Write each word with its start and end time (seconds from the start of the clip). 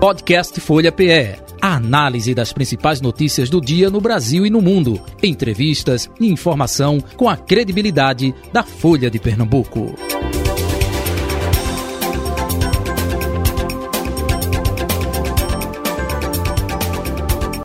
Podcast 0.00 0.58
Folha 0.62 0.90
PE. 0.90 1.36
A 1.60 1.76
análise 1.76 2.34
das 2.34 2.54
principais 2.54 3.02
notícias 3.02 3.50
do 3.50 3.60
dia 3.60 3.90
no 3.90 4.00
Brasil 4.00 4.46
e 4.46 4.50
no 4.50 4.62
mundo. 4.62 4.98
Entrevistas 5.22 6.10
e 6.18 6.26
informação 6.26 7.02
com 7.18 7.28
a 7.28 7.36
credibilidade 7.36 8.34
da 8.50 8.62
Folha 8.62 9.10
de 9.10 9.18
Pernambuco. 9.18 9.94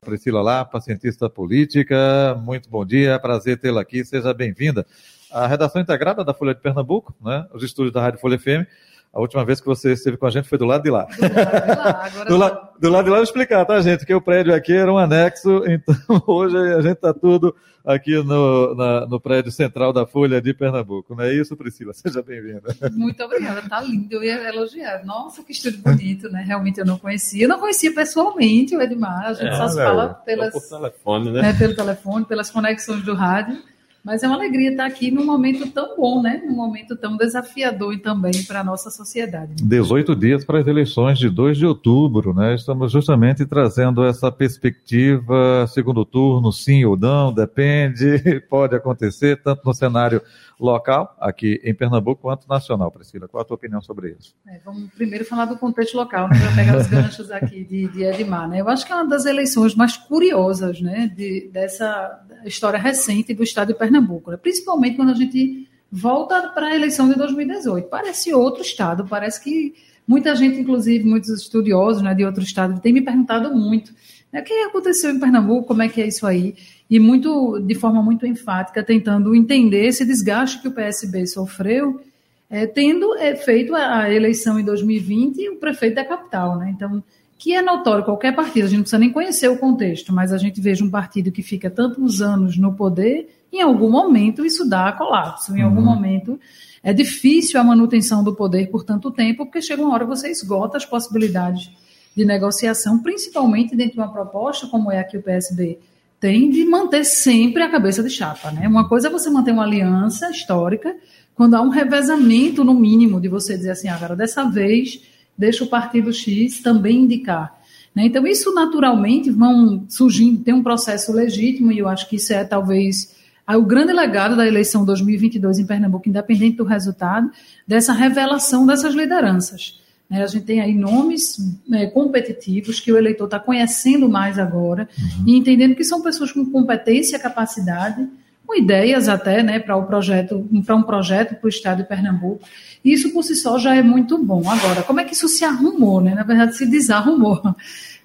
Priscila 0.04 0.42
Lapa, 0.42 0.82
cientista 0.82 1.30
política. 1.30 2.36
Muito 2.44 2.70
bom 2.70 2.86
dia, 2.86 3.18
prazer 3.18 3.58
tê-la 3.62 3.80
aqui, 3.80 4.04
seja 4.04 4.34
bem-vinda. 4.34 4.86
A 5.32 5.48
redação 5.48 5.82
integrada 5.82 6.22
da 6.22 6.34
Folha 6.34 6.54
de 6.54 6.60
Pernambuco, 6.60 7.16
né? 7.24 7.48
os 7.54 7.64
estúdios 7.64 7.94
da 7.94 8.02
Rádio 8.02 8.20
Folha 8.20 8.38
FM, 8.38 8.68
a 9.16 9.22
última 9.22 9.46
vez 9.46 9.62
que 9.62 9.66
você 9.66 9.94
esteve 9.94 10.18
com 10.18 10.26
a 10.26 10.30
gente 10.30 10.50
foi 10.50 10.58
do 10.58 10.66
lado 10.66 10.84
de 10.84 10.92
lá. 10.92 11.06
Do 11.06 11.22
lado 11.22 11.32
de 11.32 11.76
lá. 11.78 12.06
Agora 12.06 12.26
do, 12.30 12.38
la, 12.38 12.50
do 12.78 12.90
lado 12.90 13.06
de 13.06 13.10
lá, 13.10 13.16
eu 13.16 13.22
vou 13.22 13.24
explicar, 13.24 13.64
tá, 13.64 13.80
gente? 13.80 14.06
Que 14.06 14.14
o 14.14 14.20
prédio 14.20 14.54
aqui 14.54 14.74
era 14.74 14.92
um 14.92 14.98
anexo, 14.98 15.64
então 15.66 15.96
hoje 16.28 16.58
a 16.58 16.82
gente 16.82 16.96
está 16.96 17.14
tudo 17.14 17.56
aqui 17.86 18.22
no, 18.22 18.76
na, 18.76 19.06
no 19.06 19.18
prédio 19.18 19.54
central 19.54 19.94
da 19.94 20.06
Folha 20.06 20.42
de 20.42 20.54
Pernambuco. 20.54 21.16
Não 21.16 21.24
é 21.24 21.34
isso, 21.34 21.56
Priscila? 21.56 21.94
Seja 21.96 22.22
bem-vinda. 22.22 22.76
Muito 22.92 23.24
obrigada, 23.24 23.62
tá 23.70 23.80
lindo. 23.80 24.14
Eu 24.14 24.22
ia 24.22 24.50
elogiar. 24.50 25.06
Nossa, 25.06 25.42
que 25.44 25.54
estúdio 25.54 25.80
bonito, 25.80 26.28
né? 26.28 26.44
Realmente 26.46 26.82
eu 26.82 26.86
não 26.86 26.98
conhecia. 26.98 27.46
Eu 27.46 27.50
não 27.50 27.60
conhecia 27.60 27.94
pessoalmente 27.96 28.76
o 28.76 28.82
Edmar, 28.82 29.28
a 29.28 29.34
gente 29.34 29.54
é, 29.54 29.56
só 29.56 29.70
se 29.70 29.78
fala 29.78 30.10
pelas, 30.26 30.54
telefone, 30.68 31.32
né? 31.32 31.42
né? 31.42 31.54
pelo 31.54 31.74
telefone, 31.74 32.26
pelas 32.26 32.52
conexões 32.52 33.02
do 33.04 33.14
rádio. 33.14 33.64
Mas 34.06 34.22
é 34.22 34.28
uma 34.28 34.36
alegria 34.36 34.70
estar 34.70 34.86
aqui 34.86 35.10
num 35.10 35.26
momento 35.26 35.68
tão 35.72 35.98
bom, 35.98 36.22
né? 36.22 36.40
Num 36.46 36.56
momento 36.56 36.96
tão 36.96 37.18
desafiador 37.18 37.98
também 38.00 38.44
para 38.44 38.60
a 38.60 38.64
nossa 38.64 38.92
sociedade. 38.92 39.56
18 39.56 40.16
dias 40.16 40.46
para 40.46 40.60
as 40.60 40.68
eleições 40.68 41.18
de 41.18 41.28
2 41.28 41.58
de 41.58 41.66
outubro, 41.66 42.32
né? 42.32 42.54
Estamos 42.54 42.92
justamente 42.92 43.48
trazendo 43.48 44.06
essa 44.06 44.32
perspectiva, 44.32 45.66
segundo 45.68 46.06
turno, 46.06 46.52
sim 46.52 46.86
ou 46.86 46.96
não, 46.96 47.34
depende, 47.34 48.40
pode 48.48 48.76
acontecer, 48.76 49.42
tanto 49.42 49.64
no 49.66 49.74
cenário 49.74 50.22
local, 50.60 51.16
aqui 51.20 51.60
em 51.64 51.74
Pernambuco, 51.74 52.22
quanto 52.22 52.48
nacional. 52.48 52.92
Priscila, 52.92 53.28
qual 53.28 53.42
a 53.42 53.46
tua 53.46 53.56
opinião 53.56 53.82
sobre 53.82 54.16
isso? 54.18 54.34
É, 54.48 54.60
vamos 54.64 54.90
primeiro 54.94 55.26
falar 55.26 55.46
do 55.46 55.58
contexto 55.58 55.96
local, 55.96 56.30
né? 56.30 56.40
Para 56.40 56.56
pegar 56.56 56.78
os 56.78 56.88
ganchos 56.88 57.32
aqui 57.32 57.64
de, 57.64 57.88
de 57.88 58.04
Edmar, 58.04 58.48
né? 58.48 58.62
Eu 58.62 58.70
acho 58.70 58.86
que 58.86 58.92
é 58.92 58.96
uma 58.96 59.08
das 59.08 59.26
eleições 59.26 59.76
mais 59.76 59.98
curiosas, 59.98 60.80
né? 60.82 61.12
De, 61.16 61.50
dessa 61.52 62.22
história 62.46 62.80
recente 62.80 63.34
do 63.34 63.44
estado 63.44 63.70
de 63.70 63.74
Pernambuco, 63.74 63.95
né? 64.32 64.38
principalmente 64.38 64.96
quando 64.96 65.12
a 65.12 65.16
gente 65.16 65.68
volta 65.92 66.50
para 66.50 66.68
a 66.68 66.76
eleição 66.76 67.08
de 67.08 67.16
2018. 67.16 67.88
Parece 67.88 68.34
outro 68.34 68.62
estado, 68.62 69.06
parece 69.08 69.44
que 69.44 69.74
muita 70.08 70.36
gente, 70.36 70.60
inclusive 70.60 71.04
muitos 71.04 71.30
estudiosos 71.30 72.02
né, 72.02 72.14
de 72.14 72.26
outro 72.26 72.44
estado, 72.44 72.80
tem 72.82 72.94
me 72.94 73.02
perguntado 73.02 73.54
muito 73.56 73.94
né, 74.32 74.42
o 74.42 74.44
que 74.44 74.54
aconteceu 74.54 75.12
em 75.12 75.20
Pernambuco, 75.20 75.68
como 75.68 75.82
é 75.82 75.90
que 75.90 76.02
é 76.02 76.08
isso 76.08 76.28
aí, 76.28 76.56
e 76.90 77.00
muito 77.00 77.60
de 77.60 77.76
forma 77.76 78.02
muito 78.02 78.26
enfática, 78.28 78.84
tentando 78.84 79.36
entender 79.36 79.86
esse 79.86 80.06
desgaste 80.06 80.62
que 80.62 80.68
o 80.68 80.72
PSB 80.72 81.26
sofreu, 81.26 82.02
é, 82.50 82.68
tendo 82.68 83.16
é, 83.16 83.36
feito 83.36 83.74
a 83.74 84.12
eleição 84.12 84.60
em 84.60 84.64
2020 84.64 85.50
o 85.50 85.56
prefeito 85.56 85.96
da 85.96 86.06
capital. 86.06 86.58
Né? 86.58 86.72
Então, 86.76 87.04
que 87.38 87.54
é 87.54 87.62
notório 87.62 88.06
qualquer 88.06 88.36
partido, 88.36 88.66
a 88.66 88.68
gente 88.68 88.78
não 88.78 88.84
precisa 88.84 89.00
nem 89.00 89.12
conhecer 89.12 89.50
o 89.50 89.58
contexto, 89.58 90.14
mas 90.14 90.32
a 90.32 90.38
gente 90.38 90.62
veja 90.62 90.84
um 90.84 90.90
partido 90.90 91.32
que 91.32 91.44
fica 91.44 91.70
tantos 91.70 92.22
anos 92.22 92.58
no 92.58 92.74
poder, 92.74 93.30
em 93.52 93.62
algum 93.62 93.90
momento 93.90 94.46
isso 94.46 94.68
dá 94.68 94.92
colapso, 94.92 95.56
em 95.56 95.60
uhum. 95.60 95.70
algum 95.70 95.82
momento 95.82 96.40
é 96.82 96.94
difícil 96.94 97.60
a 97.60 97.64
manutenção 97.64 98.24
do 98.24 98.36
poder 98.36 98.70
por 98.70 98.84
tanto 98.84 99.12
tempo, 99.12 99.46
porque 99.46 99.62
chega 99.62 99.82
uma 99.82 99.94
hora 99.94 100.06
que 100.06 100.10
você 100.10 100.30
esgota 100.30 100.78
as 100.78 100.86
possibilidades 100.86 101.72
de 102.16 102.24
negociação, 102.24 103.00
principalmente 103.00 103.76
dentro 103.76 103.94
de 103.94 104.00
uma 104.00 104.12
proposta 104.12 104.68
como 104.68 104.92
é 104.92 105.00
a 105.00 105.04
que 105.04 105.18
o 105.18 105.22
PSB 105.22 105.80
tem, 106.20 106.50
de 106.50 106.64
manter 106.64 107.04
sempre 107.04 107.64
a 107.64 107.70
cabeça 107.70 108.02
de 108.02 108.10
chapa. 108.10 108.52
Né? 108.52 108.68
Uma 108.68 108.88
coisa 108.88 109.08
é 109.08 109.12
você 109.12 109.30
manter 109.30 109.52
uma 109.52 109.64
aliança 109.64 110.30
histórica, 110.30 110.96
quando 111.36 111.56
há 111.56 111.62
um 111.62 111.70
revezamento, 111.70 112.64
no 112.64 112.74
mínimo, 112.74 113.20
de 113.20 113.28
você 113.28 113.58
dizer 113.58 113.72
assim, 113.72 113.90
agora 113.90 114.14
ah, 114.14 114.16
dessa 114.16 114.46
vez 114.46 115.02
deixa 115.38 115.64
o 115.64 115.68
partido 115.68 116.12
X 116.14 116.62
também 116.62 117.04
indicar. 117.04 117.60
Né? 117.94 118.06
Então, 118.06 118.26
isso 118.28 118.54
naturalmente 118.54 119.30
vão 119.30 119.86
surgindo, 119.88 120.44
tem 120.44 120.54
um 120.54 120.64
processo 120.64 121.12
legítimo, 121.14 121.72
e 121.72 121.80
eu 121.80 121.88
acho 121.88 122.10
que 122.10 122.18
isso 122.18 122.34
é 122.34 122.44
talvez 122.44 123.16
o 123.48 123.62
grande 123.62 123.94
legado 123.94 124.36
da 124.36 124.48
eleição 124.48 124.84
2022 124.84 125.60
em 125.60 125.66
Pernambuco, 125.66 126.10
independente 126.10 126.58
do 126.58 126.64
resultado, 126.64 127.30
dessa 127.68 127.94
revelação 127.94 128.66
dessas 128.66 128.96
lideranças. 128.96 129.80
Né? 130.10 130.24
A 130.24 130.28
gente 130.28 130.46
tem 130.46 130.62
aí 130.62 130.74
nomes 130.74 131.38
né, 131.68 131.86
competitivos 131.88 132.80
que 132.80 132.92
o 132.92 132.98
eleitor 132.98 133.26
está 133.26 133.40
conhecendo 133.40 134.10
mais 134.10 134.40
agora 134.40 134.90
uhum. 134.98 135.24
e 135.28 135.38
entendendo 135.38 135.76
que 135.76 135.84
são 135.84 136.02
pessoas 136.02 136.32
com 136.32 136.46
competência, 136.46 137.20
capacidade, 137.20 138.08
com 138.46 138.56
ideias 138.56 139.10
até 139.10 139.42
né, 139.42 139.60
para 139.60 139.76
o 139.76 139.86
projeto, 139.86 140.48
para 140.66 140.76
um 140.76 140.84
projeto 140.84 141.36
para 141.36 141.46
o 141.46 141.50
estado 141.50 141.78
de 141.78 141.90
Pernambuco. 141.90 142.42
Isso 142.84 143.12
por 143.12 143.24
si 143.24 143.36
só 143.36 143.58
já 143.58 143.76
é 143.76 143.82
muito 143.82 144.18
bom. 144.18 144.48
Agora, 144.50 144.84
como 144.84 145.00
é 145.00 145.04
que 145.04 145.14
isso 145.14 145.28
se 145.28 145.44
arrumou? 145.44 146.00
Né? 146.00 146.14
Na 146.14 146.24
verdade, 146.24 146.56
se 146.56 146.66
desarrumou. 146.66 147.42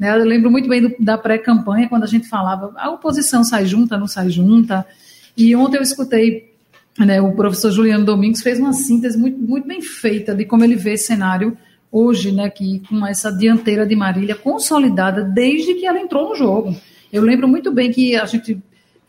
Né? 0.00 0.10
Eu 0.18 0.24
lembro 0.24 0.50
muito 0.50 0.66
bem 0.66 0.80
do, 0.80 0.94
da 0.98 1.18
pré-campanha, 1.18 1.86
quando 1.86 2.04
a 2.04 2.06
gente 2.06 2.26
falava 2.26 2.72
a 2.78 2.88
oposição 2.88 3.44
sai 3.44 3.66
junta, 3.66 3.98
não 3.98 4.06
sai 4.06 4.30
junta. 4.30 4.86
E 5.36 5.54
ontem 5.54 5.76
eu 5.76 5.82
escutei 5.82 6.54
né, 6.98 7.20
o 7.20 7.32
professor 7.32 7.70
Juliano 7.70 8.02
Domingos 8.02 8.40
fez 8.40 8.58
uma 8.58 8.72
síntese 8.72 9.18
muito, 9.18 9.38
muito 9.38 9.68
bem 9.68 9.82
feita 9.82 10.34
de 10.34 10.46
como 10.46 10.64
ele 10.64 10.74
vê 10.74 10.94
esse 10.94 11.08
cenário 11.08 11.54
hoje, 11.92 12.32
né, 12.32 12.48
que, 12.48 12.80
com 12.88 13.06
essa 13.06 13.30
dianteira 13.30 13.86
de 13.86 13.94
Marília 13.94 14.34
consolidada 14.34 15.22
desde 15.22 15.74
que 15.74 15.86
ela 15.86 16.00
entrou 16.00 16.30
no 16.30 16.34
jogo. 16.34 16.74
Eu 17.12 17.22
lembro 17.22 17.46
muito 17.46 17.70
bem 17.70 17.90
que 17.90 18.16
a 18.16 18.24
gente 18.24 18.58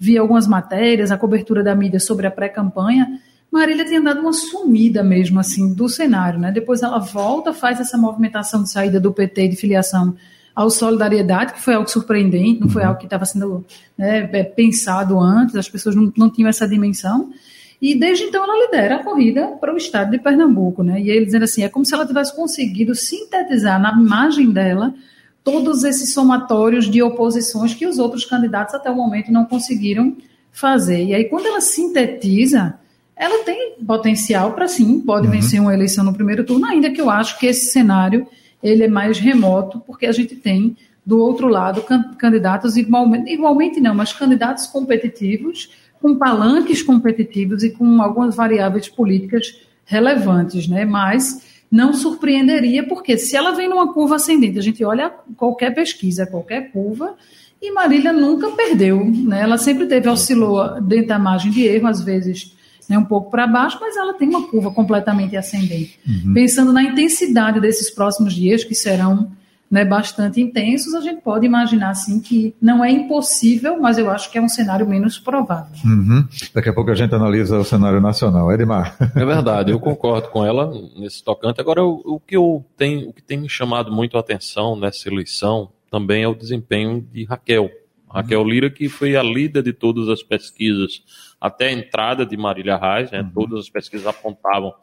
via 0.01 0.19
algumas 0.19 0.47
matérias, 0.47 1.11
a 1.11 1.17
cobertura 1.17 1.63
da 1.63 1.75
mídia 1.75 1.99
sobre 1.99 2.25
a 2.25 2.31
pré-campanha, 2.31 3.19
Marília 3.51 3.85
tinha 3.85 4.01
dado 4.01 4.19
uma 4.19 4.33
sumida 4.33 5.03
mesmo 5.03 5.39
assim 5.39 5.75
do 5.75 5.87
cenário, 5.87 6.39
né? 6.39 6.51
Depois 6.51 6.81
ela 6.81 6.97
volta, 6.97 7.53
faz 7.53 7.79
essa 7.79 7.99
movimentação 7.99 8.63
de 8.63 8.71
saída 8.71 8.99
do 8.99 9.13
PT 9.13 9.49
de 9.49 9.55
filiação 9.55 10.15
ao 10.55 10.71
Solidariedade, 10.71 11.53
que 11.53 11.61
foi 11.61 11.75
algo 11.75 11.87
surpreendente, 11.87 12.61
não 12.61 12.67
foi 12.67 12.81
uhum. 12.81 12.87
algo 12.87 12.99
que 12.99 13.05
estava 13.05 13.25
sendo 13.25 13.63
né, 13.95 14.27
é, 14.33 14.43
pensado 14.43 15.19
antes, 15.19 15.55
as 15.55 15.69
pessoas 15.69 15.95
não, 15.95 16.11
não 16.17 16.31
tinham 16.31 16.49
essa 16.49 16.67
dimensão. 16.67 17.31
E 17.79 17.93
desde 17.93 18.23
então 18.23 18.43
ela 18.43 18.65
lidera 18.65 18.95
a 18.95 19.03
corrida 19.03 19.49
para 19.59 19.71
o 19.71 19.77
estado 19.77 20.09
de 20.09 20.17
Pernambuco, 20.17 20.81
né? 20.81 20.99
E 20.99 21.11
ele 21.11 21.25
dizendo 21.25 21.43
assim, 21.43 21.63
é 21.63 21.69
como 21.69 21.85
se 21.85 21.93
ela 21.93 22.07
tivesse 22.07 22.35
conseguido 22.35 22.95
sintetizar 22.95 23.79
na 23.79 23.91
imagem 23.91 24.49
dela 24.49 24.95
todos 25.43 25.83
esses 25.83 26.13
somatórios 26.13 26.89
de 26.89 27.01
oposições 27.01 27.73
que 27.73 27.85
os 27.85 27.97
outros 27.97 28.25
candidatos 28.25 28.75
até 28.75 28.89
o 28.89 28.95
momento 28.95 29.31
não 29.31 29.45
conseguiram 29.45 30.15
fazer. 30.51 31.03
E 31.03 31.13
aí, 31.13 31.25
quando 31.25 31.47
ela 31.47 31.61
sintetiza, 31.61 32.75
ela 33.15 33.43
tem 33.43 33.75
potencial 33.85 34.53
para 34.53 34.67
sim, 34.67 34.99
pode 34.99 35.27
uhum. 35.27 35.33
vencer 35.33 35.59
uma 35.59 35.73
eleição 35.73 36.03
no 36.03 36.13
primeiro 36.13 36.43
turno, 36.43 36.65
ainda 36.65 36.91
que 36.91 37.01
eu 37.01 37.09
acho 37.09 37.39
que 37.39 37.47
esse 37.47 37.71
cenário 37.71 38.27
ele 38.61 38.83
é 38.83 38.87
mais 38.87 39.19
remoto, 39.19 39.79
porque 39.85 40.05
a 40.05 40.11
gente 40.11 40.35
tem 40.35 40.75
do 41.05 41.19
outro 41.19 41.47
lado 41.47 41.83
candidatos 42.17 42.77
igualmente, 42.77 43.31
igualmente 43.31 43.79
não, 43.79 43.95
mas 43.95 44.13
candidatos 44.13 44.67
competitivos, 44.67 45.71
com 45.99 46.15
palanques 46.15 46.83
competitivos 46.83 47.63
e 47.63 47.71
com 47.71 48.01
algumas 48.01 48.35
variáveis 48.35 48.87
políticas 48.87 49.61
relevantes, 49.85 50.67
né? 50.67 50.85
Mas 50.85 51.50
não 51.71 51.93
surpreenderia, 51.93 52.85
porque 52.85 53.17
se 53.17 53.35
ela 53.35 53.51
vem 53.51 53.69
numa 53.69 53.93
curva 53.93 54.15
ascendente, 54.17 54.59
a 54.59 54.61
gente 54.61 54.83
olha 54.83 55.09
qualquer 55.37 55.73
pesquisa, 55.73 56.27
qualquer 56.27 56.71
curva, 56.71 57.15
e 57.61 57.71
Marília 57.71 58.11
nunca 58.11 58.49
perdeu, 58.51 59.05
né? 59.05 59.41
Ela 59.41 59.57
sempre 59.57 59.85
teve, 59.85 60.09
oscilou 60.09 60.81
dentro 60.81 61.07
da 61.07 61.19
margem 61.19 61.51
de 61.51 61.63
erro, 61.65 61.87
às 61.87 62.01
vezes 62.01 62.53
né, 62.89 62.97
um 62.97 63.05
pouco 63.05 63.31
para 63.31 63.47
baixo, 63.47 63.77
mas 63.79 63.95
ela 63.95 64.13
tem 64.13 64.27
uma 64.27 64.47
curva 64.47 64.71
completamente 64.71 65.37
ascendente. 65.37 65.97
Uhum. 66.05 66.33
Pensando 66.33 66.73
na 66.73 66.83
intensidade 66.83 67.61
desses 67.61 67.89
próximos 67.89 68.33
dias, 68.33 68.63
que 68.65 68.75
serão 68.75 69.31
né, 69.71 69.85
bastante 69.85 70.41
intensos, 70.41 70.93
a 70.93 70.99
gente 70.99 71.21
pode 71.21 71.45
imaginar 71.45 71.91
assim 71.91 72.19
que 72.19 72.53
não 72.61 72.83
é 72.83 72.91
impossível, 72.91 73.79
mas 73.79 73.97
eu 73.97 74.11
acho 74.11 74.29
que 74.29 74.37
é 74.37 74.41
um 74.41 74.49
cenário 74.49 74.85
menos 74.85 75.17
provável. 75.17 75.71
Uhum. 75.85 76.27
Daqui 76.53 76.67
a 76.67 76.73
pouco 76.73 76.91
a 76.91 76.95
gente 76.95 77.15
analisa 77.15 77.57
o 77.57 77.63
cenário 77.63 78.01
nacional. 78.01 78.51
Edmar. 78.51 78.97
É 79.15 79.23
verdade, 79.23 79.71
eu 79.71 79.79
concordo 79.79 80.27
com 80.27 80.45
ela 80.45 80.73
nesse 80.97 81.23
tocante. 81.23 81.61
Agora, 81.61 81.83
o, 81.83 82.01
o, 82.03 82.19
que 82.19 82.35
eu 82.35 82.65
tenho, 82.75 83.09
o 83.09 83.13
que 83.13 83.23
tem 83.23 83.37
me 83.37 83.47
chamado 83.47 83.91
muito 83.91 84.17
a 84.17 84.19
atenção 84.19 84.75
nessa 84.75 85.07
eleição 85.07 85.69
também 85.89 86.23
é 86.23 86.27
o 86.27 86.35
desempenho 86.35 87.01
de 87.01 87.23
Raquel. 87.23 87.69
Raquel 88.09 88.43
Lira, 88.43 88.69
que 88.69 88.89
foi 88.89 89.15
a 89.15 89.23
líder 89.23 89.63
de 89.63 89.71
todas 89.71 90.09
as 90.09 90.21
pesquisas 90.21 91.01
até 91.39 91.67
a 91.67 91.71
entrada 91.71 92.25
de 92.25 92.35
Marília 92.35 92.75
Reis, 92.75 93.09
né, 93.09 93.21
uhum. 93.21 93.29
todas 93.29 93.59
as 93.61 93.69
pesquisas 93.69 94.05
apontavam 94.05 94.73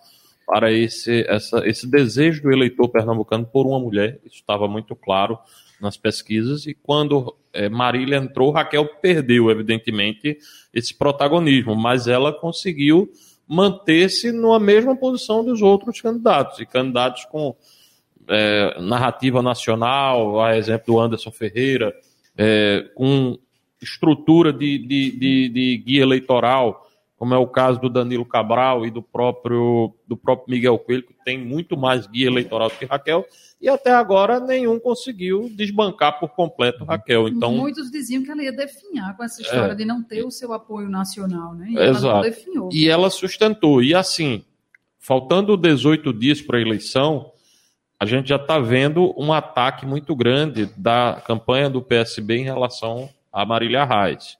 para 0.48 0.72
esse, 0.72 1.26
essa, 1.28 1.68
esse 1.68 1.86
desejo 1.86 2.42
do 2.42 2.50
eleitor 2.50 2.88
pernambucano 2.88 3.44
por 3.44 3.66
uma 3.66 3.78
mulher. 3.78 4.18
Isso 4.24 4.36
estava 4.36 4.66
muito 4.66 4.96
claro 4.96 5.38
nas 5.78 5.98
pesquisas. 5.98 6.66
E 6.66 6.72
quando 6.72 7.36
é, 7.52 7.68
Marília 7.68 8.16
entrou, 8.16 8.50
Raquel 8.50 8.86
perdeu, 9.02 9.50
evidentemente, 9.50 10.38
esse 10.72 10.94
protagonismo, 10.94 11.76
mas 11.76 12.08
ela 12.08 12.32
conseguiu 12.32 13.12
manter-se 13.46 14.32
na 14.32 14.58
mesma 14.58 14.96
posição 14.96 15.44
dos 15.44 15.60
outros 15.60 16.00
candidatos, 16.00 16.58
e 16.60 16.66
candidatos 16.66 17.26
com 17.26 17.54
é, 18.26 18.80
narrativa 18.80 19.42
nacional, 19.42 20.40
a 20.40 20.56
exemplo 20.56 20.94
do 20.94 21.00
Anderson 21.00 21.30
Ferreira, 21.30 21.94
é, 22.36 22.86
com 22.94 23.38
estrutura 23.82 24.50
de, 24.50 24.78
de, 24.78 25.10
de, 25.12 25.48
de, 25.50 25.76
guia 25.78 26.02
eleitoral, 26.02 26.87
como 27.18 27.34
é 27.34 27.36
o 27.36 27.48
caso 27.48 27.80
do 27.80 27.90
Danilo 27.90 28.24
Cabral 28.24 28.86
e 28.86 28.90
do 28.90 29.02
próprio, 29.02 29.92
do 30.06 30.16
próprio 30.16 30.54
Miguel 30.54 30.78
Coelho, 30.78 31.02
que 31.02 31.14
tem 31.24 31.36
muito 31.36 31.76
mais 31.76 32.06
guia 32.06 32.28
eleitoral 32.28 32.68
do 32.68 32.76
que 32.76 32.84
Raquel, 32.84 33.26
e 33.60 33.68
até 33.68 33.90
agora 33.90 34.38
nenhum 34.38 34.78
conseguiu 34.78 35.50
desbancar 35.50 36.20
por 36.20 36.28
completo 36.28 36.84
Raquel. 36.84 37.26
Então, 37.26 37.52
Muitos 37.52 37.90
diziam 37.90 38.22
que 38.22 38.30
ela 38.30 38.42
ia 38.42 38.52
definhar 38.52 39.16
com 39.16 39.24
essa 39.24 39.42
história 39.42 39.72
é, 39.72 39.74
de 39.74 39.84
não 39.84 40.00
ter 40.00 40.24
o 40.24 40.30
seu 40.30 40.52
apoio 40.52 40.88
nacional, 40.88 41.54
né? 41.54 41.66
E 41.70 41.76
exato. 41.76 42.06
ela 42.06 42.14
não 42.14 42.22
definhou. 42.22 42.68
E 42.72 42.88
ela 42.88 43.10
sustentou. 43.10 43.82
E 43.82 43.96
assim, 43.96 44.44
faltando 44.96 45.56
18 45.56 46.12
dias 46.12 46.40
para 46.40 46.58
a 46.58 46.62
eleição, 46.62 47.32
a 47.98 48.06
gente 48.06 48.28
já 48.28 48.36
está 48.36 48.60
vendo 48.60 49.12
um 49.18 49.32
ataque 49.32 49.84
muito 49.84 50.14
grande 50.14 50.66
da 50.76 51.20
campanha 51.26 51.68
do 51.68 51.82
PSB 51.82 52.36
em 52.36 52.44
relação 52.44 53.08
a 53.32 53.44
Marília 53.44 53.84
Reis. 53.84 54.37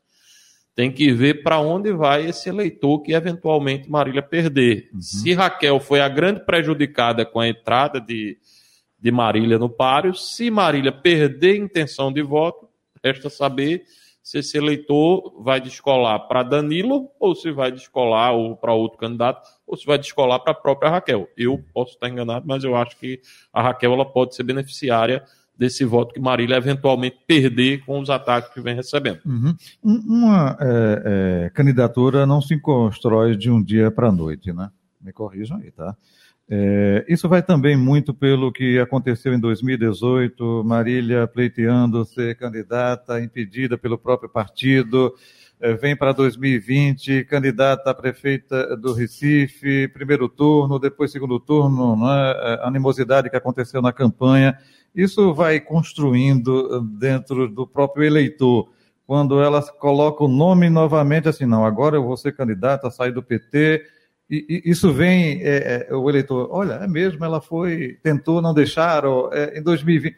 Tem 0.79 0.93
que 0.93 1.11
ver 1.11 1.43
para 1.43 1.59
onde 1.59 1.93
vai 1.93 2.27
esse 2.27 2.49
eleitor 2.49 3.03
que 3.03 3.13
eventualmente 3.13 3.91
Marília 3.91 4.23
perder. 4.23 4.89
Uhum. 4.95 5.03
Se 5.03 5.35
Raquel 5.35 5.81
foi 5.81 6.01
a 6.01 6.09
grande 6.09 6.47
prejudicada 6.47 7.27
com 7.27 7.41
a 7.41 7.49
entrada 7.49 8.01
de, 8.01 8.39
de 8.97 9.11
Marília 9.11 9.59
no 9.59 9.69
páreo, 9.69 10.15
se 10.15 10.53
Marília 10.53 10.93
perder 10.93 11.57
intenção 11.57 12.13
de 12.13 12.23
voto, 12.23 12.69
resta 13.05 13.29
saber 13.29 13.83
se 14.23 14.39
esse 14.39 14.57
eleitor 14.57 15.43
vai 15.43 15.61
descolar 15.61 16.29
para 16.29 16.45
Danilo 16.45 17.11
ou 17.19 17.35
se 17.35 17.51
vai 17.51 17.73
descolar 17.73 18.33
para 18.61 18.73
outro 18.73 18.99
candidato 18.99 19.49
ou 19.67 19.77
se 19.77 19.85
vai 19.85 19.99
descolar 19.99 20.39
para 20.39 20.53
a 20.53 20.55
própria 20.55 20.91
Raquel. 20.93 21.29
Eu 21.37 21.61
posso 21.75 21.95
estar 21.95 22.09
enganado, 22.09 22.47
mas 22.47 22.63
eu 22.63 22.77
acho 22.77 22.97
que 23.01 23.21
a 23.53 23.61
Raquel 23.61 23.95
ela 23.95 24.07
pode 24.07 24.37
ser 24.37 24.45
beneficiária 24.45 25.25
desse 25.59 25.85
voto 25.85 26.15
que 26.15 26.21
Marília 26.21 26.57
eventualmente 26.57 27.19
perder 27.27 27.85
com 27.85 27.99
os 27.99 28.09
ataques 28.09 28.55
que 28.55 28.61
vem 28.61 28.77
recebendo. 28.77 29.19
Uhum. 29.27 29.55
Uma 29.83 30.57
é, 30.61 31.47
é, 31.47 31.51
candidatura 31.51 32.25
não 32.25 32.41
se 32.41 32.59
constrói 32.61 33.37
de 33.37 33.51
um 33.51 33.63
dia 33.63 33.91
para 33.91 34.09
a 34.09 34.13
noite, 34.13 34.53
né? 34.53 34.71
Me 35.01 35.13
corrijam 35.13 35.59
aí, 35.59 35.73
tá? 35.73 35.97
É, 36.51 37.05
isso 37.09 37.29
vai 37.29 37.43
também 37.43 37.77
muito 37.77 38.15
pelo 38.15 38.51
que 38.51 38.79
aconteceu 38.79 39.35
em 39.35 39.41
2018, 39.41 40.65
Marília 40.65 41.27
pleiteando 41.27 42.05
ser 42.07 42.37
candidata, 42.37 43.21
impedida 43.21 43.77
pelo 43.77 43.99
próprio 43.99 44.31
partido, 44.31 45.13
é, 45.61 45.75
vem 45.75 45.95
para 45.95 46.13
2020, 46.13 47.25
candidata 47.25 47.91
a 47.91 47.95
prefeita 47.95 48.77
do 48.77 48.95
Recife, 48.95 49.89
primeiro 49.89 50.29
turno, 50.29 50.79
depois 50.79 51.11
segundo 51.13 51.39
turno, 51.39 51.97
né, 51.97 52.07
a 52.63 52.69
animosidade 52.69 53.29
que 53.29 53.37
aconteceu 53.37 53.83
na 53.83 53.93
campanha. 53.93 54.57
Isso 54.99 55.33
vai 55.33 55.61
construindo 55.61 56.83
dentro 56.99 57.49
do 57.49 57.65
próprio 57.65 58.05
eleitor. 58.05 58.69
Quando 59.07 59.41
ela 59.41 59.63
coloca 59.63 60.25
o 60.25 60.29
nome 60.29 60.69
novamente, 60.69 61.29
assim, 61.29 61.47
não, 61.47 61.65
agora 61.65 61.95
eu 61.95 62.03
vou 62.03 62.17
ser 62.17 62.35
candidata, 62.35 62.91
sair 62.91 63.13
do 63.13 63.23
PT, 63.23 63.85
e, 64.29 64.63
e 64.67 64.71
isso 64.71 64.93
vem, 64.93 65.41
é, 65.41 65.87
é, 65.89 65.95
o 65.95 66.11
eleitor, 66.11 66.49
olha, 66.51 66.73
é 66.73 66.89
mesmo, 66.89 67.25
ela 67.25 67.41
foi, 67.41 67.97
tentou, 68.03 68.43
não 68.43 68.53
deixar, 68.53 69.07
ou, 69.07 69.33
é, 69.33 69.57
em 69.57 69.63
2020. 69.63 70.17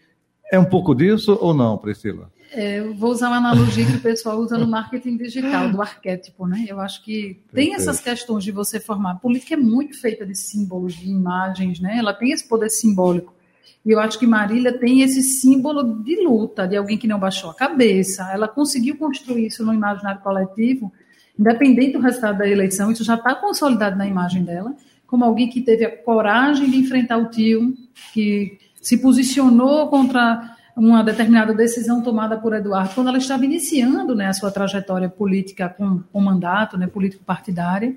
É 0.50 0.58
um 0.58 0.64
pouco 0.64 0.94
disso 0.94 1.38
ou 1.42 1.52
não, 1.52 1.76
Priscila? 1.76 2.32
É, 2.50 2.80
vou 2.80 3.10
usar 3.10 3.28
uma 3.28 3.36
analogia 3.36 3.84
que 3.84 3.96
o 3.96 4.00
pessoal 4.00 4.38
usa 4.38 4.56
no 4.56 4.66
marketing 4.66 5.18
digital, 5.18 5.70
do 5.70 5.82
arquétipo, 5.82 6.46
né? 6.46 6.64
Eu 6.66 6.80
acho 6.80 7.04
que 7.04 7.38
tem 7.52 7.74
essas 7.74 8.00
questões 8.00 8.42
de 8.42 8.50
você 8.50 8.80
formar. 8.80 9.12
A 9.12 9.16
política 9.16 9.54
é 9.54 9.58
muito 9.58 10.00
feita 10.00 10.24
de 10.24 10.34
símbolos, 10.34 10.94
de 10.94 11.06
imagens, 11.06 11.78
né? 11.80 11.98
Ela 11.98 12.14
tem 12.14 12.32
esse 12.32 12.48
poder 12.48 12.70
simbólico. 12.70 13.38
E 13.84 13.90
eu 13.90 14.00
acho 14.00 14.18
que 14.18 14.26
Marília 14.26 14.76
tem 14.76 15.02
esse 15.02 15.22
símbolo 15.22 16.02
de 16.02 16.22
luta, 16.22 16.66
de 16.66 16.76
alguém 16.76 16.98
que 16.98 17.08
não 17.08 17.18
baixou 17.18 17.50
a 17.50 17.54
cabeça. 17.54 18.30
Ela 18.32 18.46
conseguiu 18.46 18.96
construir 18.96 19.46
isso 19.46 19.64
no 19.64 19.72
imaginário 19.72 20.20
coletivo 20.20 20.92
independente 21.40 21.94
do 21.94 22.00
resultado 22.00 22.38
da 22.38 22.46
eleição, 22.46 22.92
isso 22.92 23.02
já 23.02 23.14
está 23.14 23.34
consolidado 23.34 23.96
na 23.96 24.06
imagem 24.06 24.44
dela, 24.44 24.74
como 25.06 25.24
alguém 25.24 25.48
que 25.48 25.62
teve 25.62 25.86
a 25.86 25.96
coragem 25.96 26.70
de 26.70 26.76
enfrentar 26.76 27.16
o 27.16 27.30
tio, 27.30 27.74
que 28.12 28.58
se 28.82 28.98
posicionou 28.98 29.88
contra 29.88 30.54
uma 30.76 31.02
determinada 31.02 31.54
decisão 31.54 32.02
tomada 32.02 32.36
por 32.36 32.54
Eduardo 32.54 32.94
quando 32.94 33.08
ela 33.08 33.18
estava 33.18 33.44
iniciando 33.44 34.14
né, 34.14 34.26
a 34.26 34.32
sua 34.34 34.50
trajetória 34.50 35.08
política 35.08 35.68
com, 35.68 36.02
com 36.12 36.20
mandato, 36.20 36.76
né, 36.76 36.86
político-partidária. 36.86 37.96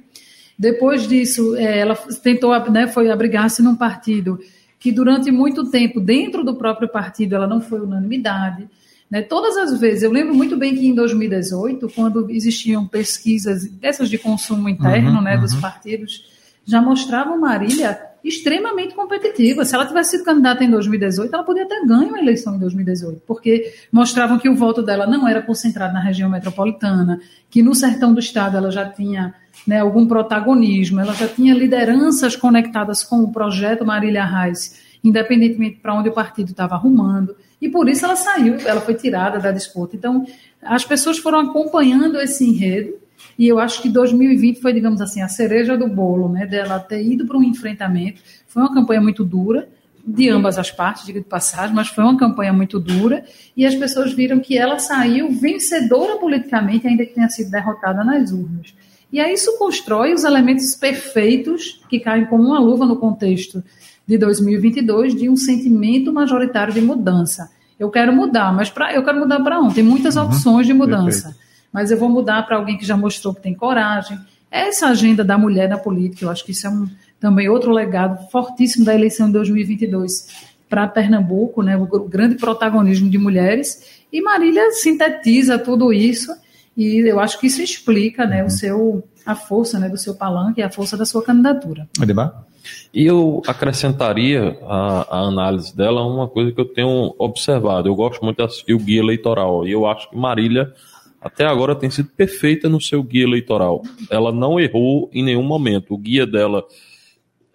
Depois 0.57 1.07
disso, 1.07 1.55
é, 1.57 1.79
ela 1.79 1.95
tentou, 1.95 2.57
né, 2.71 2.87
foi 2.87 3.11
abrigar-se 3.11 3.61
num 3.61 3.75
partido 3.75 4.39
que 4.83 4.91
durante 4.91 5.31
muito 5.31 5.71
tempo, 5.71 6.01
dentro 6.01 6.43
do 6.43 6.55
próprio 6.55 6.89
partido, 6.89 7.35
ela 7.35 7.47
não 7.47 7.61
foi 7.61 7.79
unanimidade. 7.79 8.67
Né? 9.09 9.21
Todas 9.21 9.55
as 9.55 9.79
vezes, 9.79 10.03
eu 10.03 10.11
lembro 10.11 10.35
muito 10.35 10.57
bem 10.57 10.75
que 10.75 10.85
em 10.85 10.93
2018, 10.93 11.87
quando 11.95 12.29
existiam 12.29 12.85
pesquisas 12.85 13.65
dessas 13.65 14.09
de 14.09 14.17
consumo 14.17 14.67
interno 14.67 15.15
uhum, 15.15 15.21
né, 15.21 15.35
uhum. 15.35 15.41
dos 15.41 15.55
partidos, 15.55 16.25
já 16.65 16.81
mostravam 16.81 17.39
Marília 17.39 17.97
extremamente 18.25 18.93
competitiva. 18.93 19.63
Se 19.63 19.73
ela 19.73 19.85
tivesse 19.85 20.11
sido 20.11 20.25
candidata 20.25 20.65
em 20.65 20.69
2018, 20.69 21.33
ela 21.33 21.45
poderia 21.45 21.69
ter 21.69 21.85
ganho 21.85 22.13
a 22.13 22.19
eleição 22.19 22.55
em 22.55 22.59
2018, 22.59 23.21
porque 23.25 23.73
mostravam 23.89 24.37
que 24.37 24.49
o 24.49 24.55
voto 24.55 24.83
dela 24.83 25.07
não 25.07 25.25
era 25.25 25.41
concentrado 25.41 25.93
na 25.93 26.01
região 26.01 26.29
metropolitana, 26.29 27.21
que 27.49 27.63
no 27.63 27.73
sertão 27.73 28.13
do 28.13 28.19
estado 28.19 28.57
ela 28.57 28.69
já 28.69 28.85
tinha 28.85 29.33
né, 29.67 29.79
algum 29.79 30.05
protagonismo, 30.05 30.99
ela 30.99 31.13
já 31.13 31.27
tinha 31.27 31.53
lideranças 31.53 32.35
conectadas 32.35 33.03
com 33.03 33.17
o 33.17 33.31
projeto 33.31 33.85
Marília 33.85 34.25
Reis, 34.25 34.81
independentemente 35.03 35.79
para 35.81 35.93
onde 35.93 36.09
o 36.09 36.13
partido 36.13 36.51
estava 36.51 36.75
arrumando 36.75 37.35
e 37.63 37.69
por 37.69 37.87
isso 37.87 38.03
ela 38.03 38.17
saiu, 38.17 38.57
ela 38.65 38.81
foi 38.81 38.93
tirada 38.93 39.39
da 39.39 39.49
disputa. 39.49 39.95
Então, 39.95 40.27
as 40.61 40.83
pessoas 40.83 41.17
foram 41.17 41.39
acompanhando 41.39 42.19
esse 42.19 42.45
enredo, 42.45 42.95
e 43.39 43.47
eu 43.47 43.57
acho 43.57 43.81
que 43.81 43.87
2020 43.87 44.59
foi, 44.59 44.73
digamos 44.73 44.99
assim, 44.99 45.21
a 45.21 45.29
cereja 45.29 45.77
do 45.77 45.87
bolo, 45.87 46.27
né, 46.27 46.45
dela 46.45 46.77
ter 46.77 47.01
ido 47.01 47.25
para 47.25 47.37
um 47.37 47.43
enfrentamento. 47.43 48.21
Foi 48.47 48.61
uma 48.61 48.73
campanha 48.73 48.99
muito 48.99 49.23
dura, 49.23 49.69
de 50.05 50.27
ambas 50.29 50.59
as 50.59 50.71
partes, 50.71 51.05
diga 51.05 51.21
de 51.21 51.25
passagem, 51.25 51.73
mas 51.73 51.87
foi 51.87 52.03
uma 52.03 52.17
campanha 52.17 52.51
muito 52.51 52.81
dura, 52.81 53.23
e 53.55 53.65
as 53.65 53.73
pessoas 53.75 54.11
viram 54.11 54.41
que 54.41 54.57
ela 54.57 54.77
saiu 54.77 55.31
vencedora 55.31 56.17
politicamente, 56.17 56.85
ainda 56.85 57.05
que 57.05 57.13
tenha 57.13 57.29
sido 57.29 57.49
derrotada 57.49 58.03
nas 58.03 58.33
urnas. 58.33 58.73
E 59.13 59.19
aí 59.19 59.35
isso 59.35 59.59
constrói 59.59 60.11
os 60.11 60.23
elementos 60.23 60.75
perfeitos 60.75 61.79
que 61.87 61.99
caem 61.99 62.25
como 62.25 62.45
uma 62.45 62.59
luva 62.59 62.83
no 62.83 62.95
contexto 62.95 63.63
de 64.07 64.17
2022 64.17 65.15
de 65.15 65.29
um 65.29 65.35
sentimento 65.35 66.11
majoritário 66.11 66.73
de 66.73 66.81
mudança. 66.81 67.51
Eu 67.79 67.91
quero 67.91 68.11
mudar, 68.11 68.51
mas 68.51 68.71
pra, 68.71 68.91
eu 68.91 69.03
quero 69.03 69.19
mudar 69.19 69.39
para 69.41 69.59
onde? 69.59 69.75
Tem 69.75 69.83
muitas 69.83 70.15
uhum, 70.15 70.23
opções 70.23 70.65
de 70.65 70.73
mudança. 70.73 71.27
Perfeito. 71.27 71.43
Mas 71.71 71.91
eu 71.91 71.99
vou 71.99 72.09
mudar 72.09 72.43
para 72.47 72.57
alguém 72.57 72.75
que 72.75 72.85
já 72.85 72.97
mostrou 72.97 73.35
que 73.35 73.41
tem 73.41 73.53
coragem. 73.53 74.17
Essa 74.49 74.87
agenda 74.87 75.23
da 75.23 75.37
mulher 75.37 75.69
na 75.69 75.77
política, 75.77 76.25
eu 76.25 76.31
acho 76.31 76.43
que 76.43 76.51
isso 76.51 76.65
é 76.65 76.71
um, 76.71 76.87
também 77.19 77.47
outro 77.47 77.71
legado 77.71 78.27
fortíssimo 78.31 78.83
da 78.83 78.95
eleição 78.95 79.27
de 79.27 79.33
2022 79.33 80.27
para 80.67 80.87
Pernambuco, 80.87 81.61
né, 81.61 81.77
o 81.77 81.85
grande 81.85 82.33
protagonismo 82.33 83.07
de 83.11 83.19
mulheres. 83.19 84.01
E 84.11 84.21
Marília 84.23 84.71
sintetiza 84.71 85.59
tudo 85.59 85.93
isso 85.93 86.33
e 86.75 87.07
eu 87.07 87.19
acho 87.19 87.39
que 87.39 87.47
isso 87.47 87.61
explica 87.61 88.25
né, 88.25 88.41
o 88.41 88.43
uhum. 88.43 88.49
seu, 88.49 89.03
a 89.25 89.35
força 89.35 89.79
né, 89.79 89.89
do 89.89 89.97
seu 89.97 90.15
palanque 90.15 90.59
e 90.59 90.63
a 90.63 90.69
força 90.69 90.97
da 90.97 91.05
sua 91.05 91.23
candidatura. 91.23 91.87
Ademar? 91.99 92.45
E 92.93 93.05
eu 93.05 93.41
acrescentaria 93.45 94.57
a, 94.63 95.17
a, 95.17 95.19
análise 95.27 95.75
dela 95.75 96.05
uma 96.05 96.27
coisa 96.27 96.51
que 96.51 96.59
eu 96.59 96.65
tenho 96.65 97.13
observado. 97.17 97.89
Eu 97.89 97.95
gosto 97.95 98.23
muito 98.23 98.37
de 98.37 98.43
assistir 98.43 98.73
o 98.73 98.79
guia 98.79 98.99
eleitoral 98.99 99.67
e 99.67 99.71
eu 99.71 99.85
acho 99.85 100.09
que 100.09 100.17
Marília 100.17 100.73
até 101.21 101.45
agora 101.45 101.75
tem 101.75 101.89
sido 101.89 102.09
perfeita 102.09 102.69
no 102.69 102.81
seu 102.81 103.03
guia 103.03 103.23
eleitoral. 103.23 103.81
Ela 104.09 104.31
não 104.31 104.59
errou 104.59 105.09
em 105.13 105.23
nenhum 105.23 105.43
momento. 105.43 105.93
O 105.93 105.97
guia 105.97 106.25
dela 106.25 106.63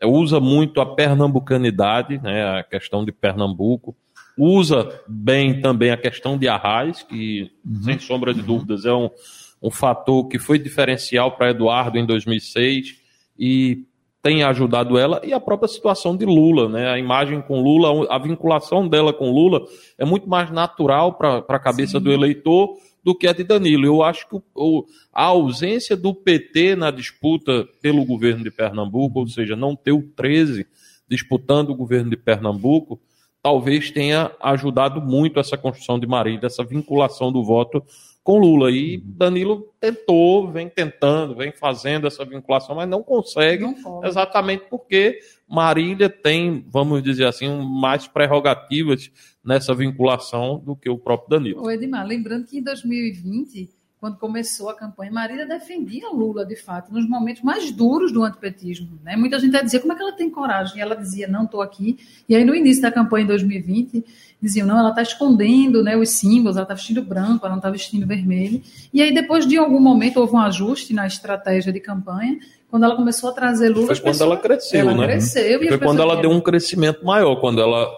usa 0.04 0.38
muito 0.40 0.80
a 0.80 0.86
pernambucanidade, 0.94 2.18
né, 2.18 2.58
a 2.58 2.62
questão 2.62 3.04
de 3.04 3.12
Pernambuco. 3.12 3.96
Usa 4.38 5.02
bem 5.08 5.60
também 5.60 5.90
a 5.90 5.96
questão 5.96 6.38
de 6.38 6.46
Arraiz, 6.46 7.02
que, 7.02 7.50
uhum. 7.66 7.82
sem 7.82 7.98
sombra 7.98 8.32
de 8.32 8.40
dúvidas, 8.40 8.84
é 8.84 8.92
um, 8.92 9.10
um 9.60 9.70
fator 9.70 10.28
que 10.28 10.38
foi 10.38 10.58
diferencial 10.58 11.32
para 11.36 11.50
Eduardo 11.50 11.98
em 11.98 12.06
2006 12.06 12.96
e 13.38 13.84
tem 14.22 14.42
ajudado 14.42 14.98
ela 14.98 15.20
e 15.24 15.32
a 15.32 15.40
própria 15.40 15.68
situação 15.68 16.16
de 16.16 16.24
Lula, 16.24 16.68
né? 16.68 16.90
A 16.90 16.98
imagem 16.98 17.40
com 17.40 17.60
Lula, 17.60 18.06
a 18.10 18.18
vinculação 18.18 18.88
dela 18.88 19.12
com 19.12 19.30
Lula 19.30 19.64
é 19.96 20.04
muito 20.04 20.28
mais 20.28 20.50
natural 20.50 21.14
para 21.14 21.38
a 21.48 21.58
cabeça 21.58 21.98
Sim. 21.98 22.04
do 22.04 22.12
eleitor 22.12 22.76
do 23.02 23.14
que 23.14 23.26
a 23.26 23.32
de 23.32 23.44
Danilo. 23.44 23.86
Eu 23.86 24.02
acho 24.02 24.28
que 24.28 24.36
o, 24.54 24.84
a 25.12 25.24
ausência 25.24 25.96
do 25.96 26.14
PT 26.14 26.76
na 26.76 26.90
disputa 26.90 27.66
pelo 27.80 28.04
governo 28.04 28.44
de 28.44 28.50
Pernambuco, 28.50 29.20
ou 29.20 29.28
seja, 29.28 29.56
não 29.56 29.74
ter 29.74 29.92
o 29.92 30.02
13 30.02 30.66
disputando 31.08 31.70
o 31.70 31.74
governo 31.74 32.10
de 32.10 32.16
Pernambuco, 32.16 33.00
talvez 33.42 33.90
tenha 33.90 34.30
ajudado 34.40 35.00
muito 35.00 35.38
essa 35.38 35.56
construção 35.56 35.98
de 35.98 36.06
Marília, 36.06 36.46
essa 36.46 36.64
vinculação 36.64 37.32
do 37.32 37.44
voto 37.44 37.82
com 38.22 38.38
Lula. 38.38 38.70
E 38.70 38.98
Danilo 38.98 39.72
tentou, 39.80 40.50
vem 40.50 40.68
tentando, 40.68 41.34
vem 41.34 41.50
fazendo 41.52 42.06
essa 42.06 42.24
vinculação, 42.24 42.76
mas 42.76 42.88
não 42.88 43.02
consegue, 43.02 43.62
não 43.62 44.04
exatamente 44.04 44.64
porque 44.68 45.18
Marília 45.48 46.10
tem, 46.10 46.64
vamos 46.68 47.02
dizer 47.02 47.26
assim, 47.26 47.48
mais 47.62 48.06
prerrogativas 48.06 49.10
nessa 49.42 49.74
vinculação 49.74 50.58
do 50.58 50.76
que 50.76 50.90
o 50.90 50.98
próprio 50.98 51.38
Danilo. 51.38 51.62
O 51.62 51.70
Edmar, 51.70 52.06
lembrando 52.06 52.46
que 52.46 52.58
em 52.58 52.62
2020 52.62 53.77
quando 54.00 54.16
começou 54.16 54.68
a 54.68 54.74
campanha, 54.74 55.10
Marília 55.10 55.44
defendia 55.44 56.08
Lula, 56.10 56.46
de 56.46 56.54
fato, 56.54 56.92
nos 56.92 57.08
momentos 57.08 57.42
mais 57.42 57.72
duros 57.72 58.12
do 58.12 58.22
antipetismo. 58.22 58.98
Né? 59.02 59.16
Muita 59.16 59.40
gente 59.40 59.60
dizia, 59.64 59.80
como 59.80 59.92
é 59.92 59.96
que 59.96 60.02
ela 60.02 60.12
tem 60.12 60.30
coragem? 60.30 60.78
E 60.78 60.80
ela 60.80 60.94
dizia, 60.94 61.26
não, 61.26 61.44
estou 61.44 61.60
aqui. 61.60 61.98
E 62.28 62.36
aí, 62.36 62.44
no 62.44 62.54
início 62.54 62.80
da 62.80 62.92
campanha 62.92 63.24
em 63.24 63.26
2020, 63.26 64.04
diziam, 64.40 64.66
não, 64.68 64.78
ela 64.78 64.90
está 64.90 65.02
escondendo 65.02 65.82
né, 65.82 65.96
os 65.96 66.10
símbolos, 66.10 66.56
ela 66.56 66.62
está 66.62 66.74
vestindo 66.74 67.02
branco, 67.02 67.44
ela 67.44 67.50
não 67.50 67.58
está 67.58 67.70
vestindo 67.70 68.06
vermelho. 68.06 68.62
E 68.94 69.02
aí, 69.02 69.12
depois 69.12 69.44
de 69.44 69.56
algum 69.56 69.80
momento, 69.80 70.18
houve 70.18 70.32
um 70.32 70.40
ajuste 70.40 70.94
na 70.94 71.04
estratégia 71.04 71.72
de 71.72 71.80
campanha, 71.80 72.38
quando 72.70 72.84
ela 72.84 72.94
começou 72.94 73.30
a 73.30 73.32
trazer 73.32 73.68
Lula... 73.70 73.86
Foi 73.86 73.96
quando 73.96 74.04
pessoas, 74.04 74.20
ela 74.20 74.36
cresceu, 74.36 74.80
ela 74.80 74.94
né? 74.94 75.06
Cresceu, 75.08 75.58
Foi 75.58 75.78
quando 75.78 76.02
ela 76.02 76.20
deu 76.20 76.30
um 76.30 76.40
crescimento 76.40 77.04
maior, 77.04 77.36
quando 77.40 77.60
ela 77.60 77.90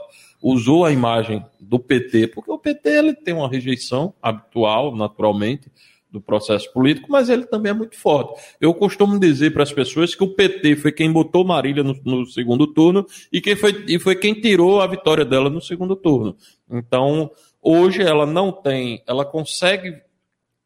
usou 0.42 0.87
a 0.87 0.92
imagem 0.92 1.45
do 1.61 1.78
PT, 1.78 2.28
porque 2.28 2.50
o 2.50 2.59
PT 2.59 2.88
ele 2.88 3.14
tem 3.14 3.35
uma 3.35 3.49
rejeição 3.49 4.14
habitual, 4.23 4.97
naturalmente, 4.97 5.71
do 6.10 6.20
processo 6.20 6.72
político, 6.72 7.10
mas 7.10 7.28
ele 7.28 7.44
também 7.44 7.70
é 7.70 7.74
muito 7.74 7.96
forte. 7.96 8.40
Eu 8.60 8.74
costumo 8.74 9.18
dizer 9.18 9.52
para 9.52 9.62
as 9.62 9.72
pessoas 9.72 10.14
que 10.14 10.24
o 10.24 10.34
PT 10.34 10.76
foi 10.76 10.92
quem 10.92 11.12
botou 11.12 11.44
Marília 11.44 11.84
no, 11.84 11.98
no, 12.04 12.26
segundo 12.26 12.66
turno 12.66 13.06
e, 13.32 13.40
quem 13.40 13.54
foi, 13.54 13.84
e 13.86 13.98
foi 13.98 14.16
quem 14.16 14.34
tirou 14.34 14.80
a 14.80 14.86
vitória 14.86 15.24
dela 15.24 15.48
no 15.48 15.60
segundo 15.60 15.94
turno. 15.94 16.36
Então, 16.68 17.30
hoje 17.62 18.02
ela 18.02 18.26
não 18.26 18.50
tem, 18.50 19.02
ela 19.06 19.24
consegue 19.24 20.00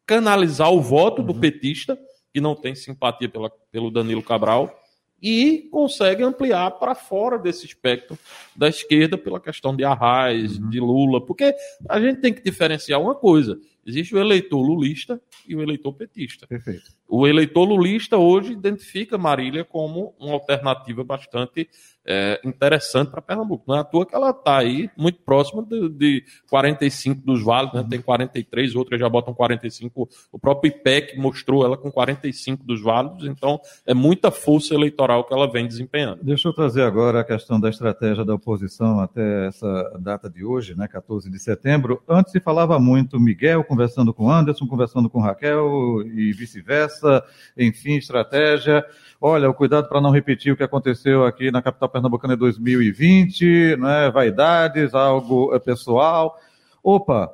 canalizar 0.06 0.72
o 0.72 0.80
voto 0.80 1.22
do 1.22 1.32
uhum. 1.32 1.40
petista, 1.40 1.98
que 2.32 2.40
não 2.40 2.54
tem 2.54 2.74
simpatia 2.74 3.28
pela, 3.28 3.50
pelo 3.70 3.90
Danilo 3.90 4.22
Cabral, 4.22 4.80
e 5.22 5.68
consegue 5.70 6.22
ampliar 6.22 6.72
para 6.72 6.94
fora 6.94 7.38
desse 7.38 7.64
espectro 7.64 8.18
da 8.54 8.68
esquerda 8.68 9.16
pela 9.16 9.40
questão 9.40 9.74
de 9.74 9.82
Arraes, 9.82 10.58
uhum. 10.58 10.68
de 10.68 10.80
Lula, 10.80 11.24
porque 11.24 11.54
a 11.88 11.98
gente 12.00 12.20
tem 12.20 12.32
que 12.32 12.42
diferenciar 12.42 13.00
uma 13.00 13.14
coisa. 13.14 13.58
Existe 13.86 14.14
o 14.14 14.18
eleitor 14.18 14.62
lulista 14.62 15.20
e 15.46 15.54
o 15.54 15.62
eleitor 15.62 15.92
petista. 15.92 16.46
Perfeito. 16.46 16.92
O 17.06 17.26
eleitor 17.26 17.64
lulista 17.64 18.16
hoje 18.16 18.52
identifica 18.52 19.18
Marília 19.18 19.64
como 19.64 20.14
uma 20.18 20.32
alternativa 20.32 21.04
bastante 21.04 21.68
é, 22.06 22.40
interessante 22.44 23.10
para 23.10 23.22
Pernambuco. 23.22 23.64
Não 23.66 23.76
é 23.76 23.80
à 23.80 23.84
toa 23.84 24.04
que 24.04 24.14
ela 24.14 24.30
está 24.30 24.58
aí 24.58 24.90
muito 24.96 25.20
próxima 25.20 25.62
de, 25.62 25.88
de 25.88 26.24
45 26.50 27.22
dos 27.24 27.42
válidos, 27.42 27.80
né? 27.80 27.86
tem 27.88 28.00
43, 28.00 28.74
outras 28.74 29.00
já 29.00 29.08
botam 29.08 29.32
45. 29.32 30.08
O 30.30 30.38
próprio 30.38 30.68
IPEC 30.68 31.18
mostrou 31.18 31.64
ela 31.64 31.76
com 31.76 31.90
45 31.90 32.64
dos 32.64 32.82
válidos, 32.82 33.26
então 33.26 33.60
é 33.86 33.94
muita 33.94 34.30
força 34.30 34.74
eleitoral 34.74 35.24
que 35.24 35.32
ela 35.32 35.50
vem 35.50 35.66
desempenhando. 35.66 36.22
Deixa 36.22 36.48
eu 36.48 36.52
trazer 36.52 36.82
agora 36.82 37.20
a 37.20 37.24
questão 37.24 37.58
da 37.58 37.70
estratégia 37.70 38.24
da 38.24 38.34
oposição 38.34 39.00
até 39.00 39.46
essa 39.48 39.98
data 40.00 40.28
de 40.28 40.44
hoje, 40.44 40.76
né, 40.76 40.86
14 40.86 41.30
de 41.30 41.38
setembro. 41.38 42.02
Antes 42.08 42.32
se 42.32 42.40
falava 42.40 42.78
muito 42.78 43.18
Miguel 43.18 43.64
conversando 43.64 44.12
com 44.12 44.30
Anderson, 44.30 44.66
conversando 44.66 45.08
com 45.08 45.20
Raquel 45.20 46.02
e 46.04 46.32
vice-versa, 46.32 47.24
enfim, 47.56 47.96
estratégia. 47.96 48.84
Olha, 49.20 49.48
o 49.48 49.54
cuidado 49.54 49.88
para 49.88 50.00
não 50.00 50.10
repetir 50.10 50.52
o 50.52 50.56
que 50.56 50.62
aconteceu 50.62 51.24
aqui 51.24 51.50
na 51.50 51.62
capital 51.62 51.88
pernambucana 51.94 52.34
em 52.34 52.36
2020, 52.36 53.76
né? 53.76 54.10
vaidades, 54.10 54.92
algo 54.94 55.54
é, 55.54 55.60
pessoal. 55.60 56.36
Opa, 56.82 57.32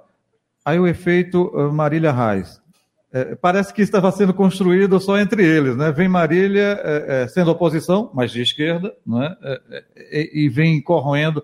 aí 0.63 0.79
o 0.79 0.87
efeito 0.87 1.51
eh, 1.55 1.73
Marília 1.73 2.13
Reis. 2.13 2.61
É, 3.11 3.35
parece 3.35 3.73
que 3.73 3.81
estava 3.81 4.13
sendo 4.13 4.35
construído 4.35 5.01
só 5.01 5.19
entre 5.19 5.45
eles, 5.45 5.77
né? 5.77 5.91
Vem 5.91 6.09
Marília 6.09 6.79
é, 6.85 7.23
é, 7.23 7.29
sendo 7.29 7.51
oposição, 7.51 8.11
mas 8.15 8.31
de 8.31 8.43
esquerda, 8.43 8.95
né? 9.05 9.35
e 10.13 10.49
vem 10.49 10.81
corroendo. 10.81 11.43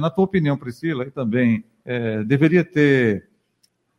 na 0.00 0.10
tua 0.10 0.24
opinião, 0.24 0.56
Priscila, 0.56 1.04
e 1.04 1.10
também 1.10 1.64
deveria 2.26 2.64
ter 2.64 3.28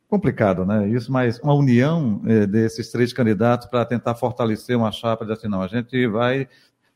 complicado, 0.08 0.66
né? 0.66 0.88
Isso, 0.88 1.10
mas 1.12 1.38
uma 1.38 1.54
união 1.54 2.20
é, 2.26 2.46
desses 2.46 2.90
três 2.90 3.12
candidatos 3.12 3.68
para 3.68 3.84
tentar 3.84 4.14
fortalecer 4.14 4.76
uma 4.76 4.90
chapa 4.90 5.24
de 5.24 5.32
assim, 5.32 5.48
não, 5.48 5.62
a 5.62 5.68
gente 5.68 6.06
vai 6.08 6.48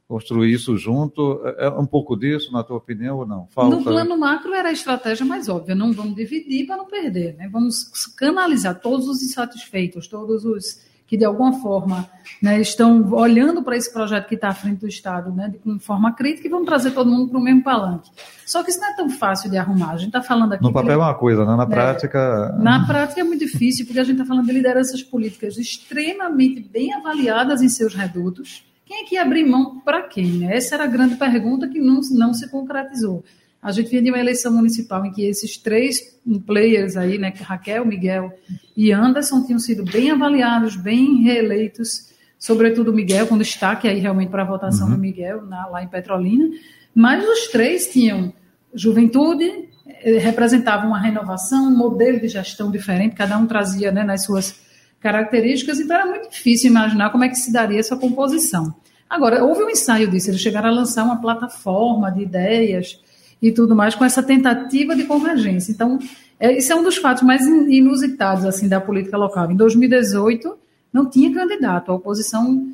construir 0.09 0.53
isso 0.53 0.77
junto. 0.77 1.41
É, 1.45 1.67
é 1.67 1.71
um 1.71 1.87
pouco 1.87 2.17
disso, 2.17 2.53
na 2.53 2.63
tua 2.63 2.77
opinião, 2.77 3.19
ou 3.19 3.27
não? 3.27 3.47
Falta... 3.51 3.77
No 3.77 3.83
plano 3.83 4.19
macro 4.19 4.55
era 4.55 4.69
a 4.69 4.73
estratégia 4.73 5.25
mais 5.25 5.49
óbvia. 5.49 5.75
Não 5.75 5.93
vamos 5.93 6.15
dividir 6.15 6.67
para 6.67 6.77
não 6.77 6.87
perder, 6.87 7.35
né? 7.37 7.49
Vamos 7.51 7.91
canalizar 8.17 8.81
todos 8.81 9.09
os 9.09 9.23
insatisfeitos, 9.23 10.07
todos 10.07 10.45
os 10.45 10.83
que 11.07 11.19
de 11.19 11.25
alguma 11.25 11.53
forma 11.61 12.09
né, 12.43 12.61
estão 12.61 13.13
olhando 13.13 13.63
para 13.63 13.77
esse 13.77 13.93
projeto 13.93 14.27
que 14.27 14.35
está 14.35 14.49
à 14.49 14.55
frente 14.55 14.81
do 14.81 14.89
Estado 14.89 15.31
né, 15.33 15.53
de 15.53 15.79
forma 15.79 16.13
crítica 16.13 16.47
e 16.47 16.51
vão 16.51 16.65
trazer 16.65 16.93
todo 16.93 17.11
mundo 17.11 17.29
para 17.29 17.39
o 17.39 17.43
mesmo 17.43 17.63
palanque. 17.63 18.11
Só 18.47 18.63
que 18.63 18.71
isso 18.71 18.81
não 18.81 18.89
é 18.89 18.97
tão 18.97 19.11
fácil 19.11 19.51
de 19.51 19.57
arrumar. 19.57 19.93
A 19.93 19.97
gente 19.97 20.09
está 20.09 20.23
falando 20.23 20.55
aqui. 20.55 20.63
No 20.63 20.73
papel 20.73 20.93
é 20.93 20.97
uma 20.97 21.15
coisa, 21.15 21.45
né? 21.45 21.55
na 21.57 21.67
prática. 21.67 22.57
Na 22.59 22.87
prática 22.87 23.21
é 23.21 23.25
muito 23.25 23.45
difícil, 23.45 23.85
porque 23.85 24.01
a 24.01 24.05
gente 24.05 24.17
está 24.17 24.25
falando 24.25 24.47
de 24.47 24.53
lideranças 24.53 25.03
políticas 25.03 25.59
extremamente 25.59 26.61
bem 26.61 26.93
avaliadas 26.95 27.61
em 27.61 27.69
seus 27.69 27.95
redutos. 27.95 28.65
Quem 28.87 29.03
é 29.03 29.05
que 29.05 29.15
ia 29.15 29.23
abrir 29.23 29.45
mão 29.45 29.81
para 29.81 30.03
quem? 30.03 30.27
Né? 30.27 30.57
Essa 30.57 30.75
era 30.75 30.85
a 30.85 30.89
grande 30.89 31.17
pergunta 31.17 31.69
que 31.69 31.81
não, 31.81 32.01
não 32.13 32.35
se 32.35 32.49
concretizou. 32.51 33.25
A 33.63 33.73
gente 33.73 33.89
vinha 33.89 34.03
de 34.03 34.11
uma 34.11 34.19
eleição 34.19 34.53
municipal 34.53 35.05
em 35.07 35.11
que 35.11 35.25
esses 35.25 35.57
três 35.57 36.19
players 36.47 36.99
aí, 36.99 37.17
né, 37.17 37.33
Raquel, 37.41 37.87
Miguel 37.87 38.31
e 38.77 38.93
Anderson, 38.93 39.43
tinham 39.43 39.59
sido 39.59 39.83
bem 39.85 40.11
avaliados, 40.11 40.77
bem 40.77 41.23
reeleitos, 41.23 42.13
sobretudo 42.39 42.91
o 42.91 42.95
Miguel, 42.95 43.27
com 43.27 43.39
destaque 43.39 43.89
aí 43.89 43.99
realmente 43.99 44.29
para 44.29 44.43
a 44.43 44.47
votação 44.47 44.87
uhum. 44.87 44.95
do 44.95 45.01
Miguel 45.01 45.47
na, 45.47 45.67
lá 45.67 45.83
em 45.83 45.89
Petrolina. 45.89 46.47
Mas 46.95 47.27
os 47.27 47.49
três 47.49 47.89
tinham 47.91 48.35
juventude, 48.75 49.51
eh, 49.87 50.19
representavam 50.19 50.89
uma 50.89 51.01
renovação, 51.01 51.69
um 51.69 51.77
modelo 51.77 52.21
de 52.21 52.29
gestão 52.29 52.71
diferente, 52.71 53.17
cada 53.17 53.39
um 53.39 53.47
trazia 53.47 53.91
né, 53.91 54.05
nas 54.05 54.25
suas 54.25 54.61
características, 55.05 55.79
então 55.79 55.95
era 55.95 56.07
muito 56.07 56.31
difícil 56.31 56.71
imaginar 56.71 57.11
como 57.11 57.25
é 57.25 57.29
que 57.29 57.35
se 57.35 57.53
daria 57.53 57.79
essa 57.79 57.95
composição. 57.95 58.75
Agora, 59.09 59.45
houve 59.45 59.63
um 59.63 59.69
ensaio 59.69 60.09
disso, 60.09 60.31
eles 60.31 60.41
chegaram 60.41 60.71
a 60.71 60.73
lançar 60.73 61.05
uma 61.05 61.21
plataforma 61.21 62.11
de 62.11 62.23
ideias 62.23 62.99
e 63.41 63.53
tudo 63.53 63.77
mais, 63.77 63.95
com 63.95 64.03
essa 64.03 64.23
tentativa 64.23 64.97
de 64.97 65.05
convergência. 65.05 65.71
Então, 65.71 65.99
é, 66.41 66.57
isso 66.57 66.73
é 66.73 66.75
um 66.75 66.83
dos 66.83 66.97
fatos 66.97 67.23
mais 67.23 67.47
inusitados 67.47 68.47
assim 68.47 68.67
da 68.67 68.81
política 68.81 69.19
local. 69.19 69.51
Em 69.53 69.57
2018, 69.57 70.57
não 70.91 71.05
tinha 71.05 71.31
candidato. 71.35 71.93
A 71.93 71.97
oposição, 71.97 72.67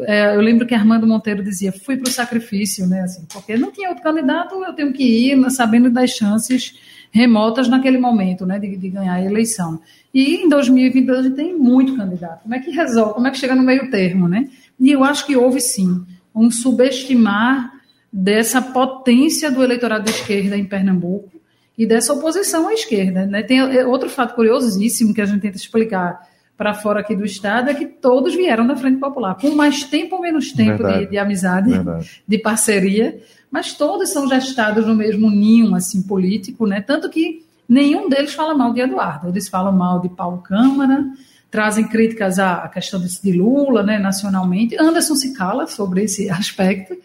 é, 0.00 0.36
eu 0.36 0.42
lembro 0.42 0.66
que 0.66 0.74
Armando 0.74 1.06
Monteiro 1.06 1.42
dizia, 1.42 1.72
fui 1.72 1.96
para 1.96 2.10
o 2.10 2.12
sacrifício, 2.12 2.86
né? 2.86 3.00
Assim, 3.00 3.24
porque 3.32 3.56
não 3.56 3.72
tinha 3.72 3.88
outro 3.88 4.04
candidato, 4.04 4.62
eu 4.62 4.74
tenho 4.74 4.92
que 4.92 5.32
ir 5.32 5.50
sabendo 5.50 5.90
das 5.90 6.10
chances 6.10 6.74
remotas 7.10 7.68
naquele 7.68 7.98
momento, 7.98 8.44
né, 8.46 8.58
de, 8.58 8.76
de 8.76 8.88
ganhar 8.88 9.14
a 9.14 9.24
eleição. 9.24 9.80
E 10.12 10.36
em 10.36 10.48
2022 10.48 11.18
a 11.18 11.22
gente 11.22 11.36
tem 11.36 11.56
muito 11.56 11.96
candidato. 11.96 12.42
Como 12.42 12.54
é 12.54 12.58
que 12.58 12.70
resolve? 12.70 13.14
Como 13.14 13.26
é 13.26 13.30
que 13.30 13.38
chega 13.38 13.54
no 13.54 13.62
meio 13.62 13.90
termo, 13.90 14.28
né? 14.28 14.48
E 14.78 14.90
eu 14.90 15.04
acho 15.04 15.26
que 15.26 15.36
houve 15.36 15.60
sim 15.60 16.04
um 16.34 16.50
subestimar 16.50 17.72
dessa 18.12 18.62
potência 18.62 19.50
do 19.50 19.62
eleitorado 19.62 20.04
de 20.04 20.10
esquerda 20.10 20.56
em 20.56 20.64
Pernambuco 20.64 21.38
e 21.76 21.86
dessa 21.86 22.12
oposição 22.12 22.68
à 22.68 22.74
esquerda. 22.74 23.26
Né? 23.26 23.42
Tem 23.42 23.58
é, 23.58 23.86
outro 23.86 24.08
fato 24.08 24.34
curiosíssimo 24.34 25.14
que 25.14 25.20
a 25.20 25.26
gente 25.26 25.40
tenta 25.40 25.56
explicar 25.56 26.26
para 26.58 26.74
fora 26.74 27.00
aqui 27.00 27.14
do 27.14 27.24
Estado 27.24 27.70
é 27.70 27.74
que 27.74 27.86
todos 27.86 28.34
vieram 28.34 28.66
da 28.66 28.76
Frente 28.76 28.98
Popular, 28.98 29.36
com 29.36 29.54
mais 29.54 29.84
tempo 29.84 30.16
ou 30.16 30.22
menos 30.22 30.50
tempo 30.50 30.82
de, 30.82 31.06
de, 31.06 31.16
amizade, 31.16 31.70
Verdade. 31.70 32.22
de 32.26 32.38
parceria, 32.38 33.16
mas 33.48 33.74
todos 33.74 34.10
são 34.10 34.28
gestados 34.28 34.84
no 34.84 34.94
mesmo 34.94 35.30
ninho 35.30 35.72
assim 35.76 36.02
político, 36.02 36.66
né? 36.66 36.80
Tanto 36.80 37.08
que 37.08 37.44
nenhum 37.68 38.08
deles 38.08 38.34
fala 38.34 38.56
mal 38.56 38.72
de 38.72 38.80
Eduardo, 38.80 39.28
eles 39.28 39.48
falam 39.48 39.72
mal 39.72 40.00
de 40.00 40.08
Paulo 40.08 40.38
Câmara, 40.38 41.06
trazem 41.48 41.86
críticas 41.86 42.40
à 42.40 42.68
questão 42.68 43.00
de 43.00 43.32
Lula, 43.32 43.84
né, 43.84 43.96
nacionalmente. 43.96 44.76
Anderson 44.78 45.14
se 45.14 45.34
cala 45.34 45.68
sobre 45.68 46.02
esse 46.02 46.28
aspecto, 46.28 46.96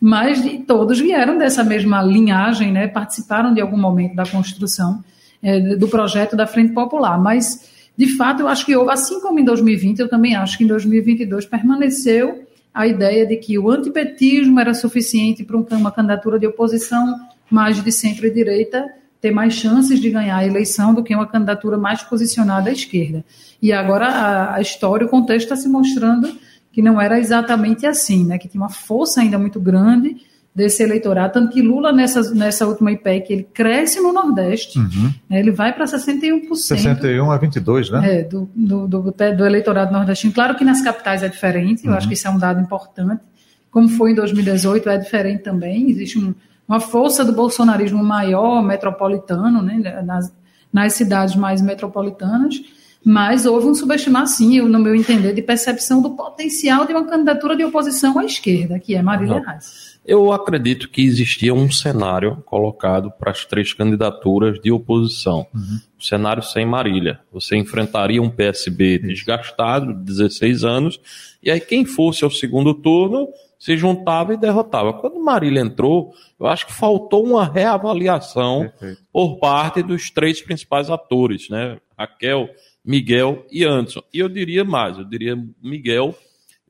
mas 0.00 0.42
todos 0.66 0.98
vieram 0.98 1.36
dessa 1.36 1.62
mesma 1.62 2.02
linhagem, 2.02 2.72
né, 2.72 2.88
participaram 2.88 3.52
de 3.52 3.60
algum 3.60 3.76
momento 3.76 4.16
da 4.16 4.24
construção 4.24 5.04
é, 5.42 5.76
do 5.76 5.86
projeto 5.86 6.34
da 6.34 6.46
Frente 6.46 6.72
Popular. 6.72 7.20
Mas, 7.20 7.71
de 7.96 8.16
fato, 8.16 8.40
eu 8.40 8.48
acho 8.48 8.64
que 8.64 8.74
houve, 8.74 8.90
assim 8.90 9.20
como 9.20 9.38
em 9.38 9.44
2020, 9.44 10.00
eu 10.00 10.08
também 10.08 10.34
acho 10.34 10.56
que 10.56 10.64
em 10.64 10.66
2022 10.66 11.46
permaneceu 11.46 12.46
a 12.72 12.86
ideia 12.86 13.26
de 13.26 13.36
que 13.36 13.58
o 13.58 13.70
antipetismo 13.70 14.58
era 14.58 14.72
suficiente 14.72 15.44
para 15.44 15.56
uma 15.76 15.92
candidatura 15.92 16.38
de 16.38 16.46
oposição 16.46 17.18
mais 17.50 17.82
de 17.82 17.92
centro 17.92 18.26
e 18.26 18.30
direita 18.30 18.88
ter 19.20 19.30
mais 19.30 19.54
chances 19.54 20.00
de 20.00 20.10
ganhar 20.10 20.36
a 20.36 20.46
eleição 20.46 20.92
do 20.92 21.04
que 21.04 21.14
uma 21.14 21.26
candidatura 21.26 21.76
mais 21.76 22.02
posicionada 22.02 22.70
à 22.70 22.72
esquerda. 22.72 23.24
E 23.60 23.72
agora 23.72 24.08
a, 24.08 24.54
a 24.56 24.60
história, 24.60 25.06
o 25.06 25.10
contexto 25.10 25.44
está 25.44 25.56
se 25.56 25.68
mostrando 25.68 26.28
que 26.72 26.82
não 26.82 27.00
era 27.00 27.20
exatamente 27.20 27.86
assim, 27.86 28.24
né? 28.24 28.38
que 28.38 28.48
tinha 28.48 28.60
uma 28.60 28.70
força 28.70 29.20
ainda 29.20 29.38
muito 29.38 29.60
grande 29.60 30.16
desse 30.54 30.82
eleitorado, 30.82 31.32
tanto 31.32 31.50
que 31.50 31.62
Lula, 31.62 31.92
nessa, 31.92 32.34
nessa 32.34 32.66
última 32.66 32.92
IPEC, 32.92 33.32
ele 33.32 33.48
cresce 33.54 34.00
no 34.00 34.12
Nordeste, 34.12 34.78
uhum. 34.78 35.12
né, 35.28 35.40
ele 35.40 35.50
vai 35.50 35.72
para 35.72 35.86
61%. 35.86 36.54
61 36.54 37.30
a 37.30 37.38
22, 37.38 37.90
né? 37.90 38.18
É, 38.18 38.22
do, 38.22 38.50
do, 38.54 38.86
do, 38.86 39.02
do, 39.02 39.46
eleitorado 39.46 39.92
nordestino. 39.92 40.32
Claro 40.32 40.54
que 40.54 40.64
nas 40.64 40.82
capitais 40.82 41.22
é 41.22 41.28
diferente, 41.28 41.86
eu 41.86 41.94
acho 41.94 42.02
uhum. 42.04 42.08
que 42.08 42.14
isso 42.14 42.28
é 42.28 42.30
um 42.30 42.38
dado 42.38 42.60
importante. 42.60 43.22
Como 43.70 43.88
foi 43.88 44.12
em 44.12 44.14
2018, 44.14 44.88
é 44.90 44.98
diferente 44.98 45.42
também, 45.42 45.90
existe 45.90 46.18
um, 46.18 46.34
uma 46.68 46.80
força 46.80 47.24
do 47.24 47.32
bolsonarismo 47.32 48.04
maior, 48.04 48.62
metropolitano, 48.62 49.62
né, 49.62 50.02
nas, 50.04 50.30
nas 50.70 50.92
cidades 50.92 51.34
mais 51.34 51.62
metropolitanas, 51.62 52.60
mas 53.02 53.46
houve 53.46 53.66
um 53.66 53.74
subestimar, 53.74 54.26
sim, 54.26 54.60
no 54.60 54.78
meu 54.78 54.94
entender, 54.94 55.32
de 55.32 55.40
percepção 55.40 56.02
do 56.02 56.10
potencial 56.10 56.84
de 56.84 56.92
uma 56.92 57.04
candidatura 57.06 57.56
de 57.56 57.64
oposição 57.64 58.18
à 58.18 58.24
esquerda, 58.26 58.78
que 58.78 58.94
é 58.94 59.02
Marília 59.02 59.36
uhum. 59.36 59.42
Reis. 59.42 59.91
Eu 60.04 60.32
acredito 60.32 60.88
que 60.88 61.02
existia 61.02 61.54
um 61.54 61.70
cenário 61.70 62.42
colocado 62.44 63.10
para 63.10 63.30
as 63.30 63.44
três 63.44 63.72
candidaturas 63.72 64.60
de 64.60 64.72
oposição. 64.72 65.46
Uhum. 65.54 65.78
O 65.98 66.04
cenário 66.04 66.42
sem 66.42 66.66
Marília. 66.66 67.20
Você 67.32 67.56
enfrentaria 67.56 68.20
um 68.20 68.28
PSB 68.28 68.98
desgastado, 68.98 69.94
de 69.94 70.04
16 70.04 70.64
anos, 70.64 71.00
e 71.42 71.50
aí 71.50 71.60
quem 71.60 71.84
fosse 71.84 72.24
ao 72.24 72.30
segundo 72.30 72.74
turno 72.74 73.28
se 73.62 73.76
juntava 73.76 74.34
e 74.34 74.36
derrotava. 74.36 74.92
Quando 74.92 75.22
Marília 75.22 75.60
entrou, 75.60 76.12
eu 76.38 76.46
acho 76.48 76.66
que 76.66 76.72
faltou 76.72 77.24
uma 77.24 77.44
reavaliação 77.44 78.62
Perfeito. 78.62 79.02
por 79.12 79.38
parte 79.38 79.84
dos 79.84 80.10
três 80.10 80.42
principais 80.42 80.90
atores, 80.90 81.48
né? 81.48 81.78
Raquel, 81.96 82.48
Miguel 82.84 83.46
e 83.52 83.64
Anderson. 83.64 84.02
E 84.12 84.18
eu 84.18 84.28
diria 84.28 84.64
mais, 84.64 84.98
eu 84.98 85.04
diria 85.04 85.36
Miguel, 85.62 86.12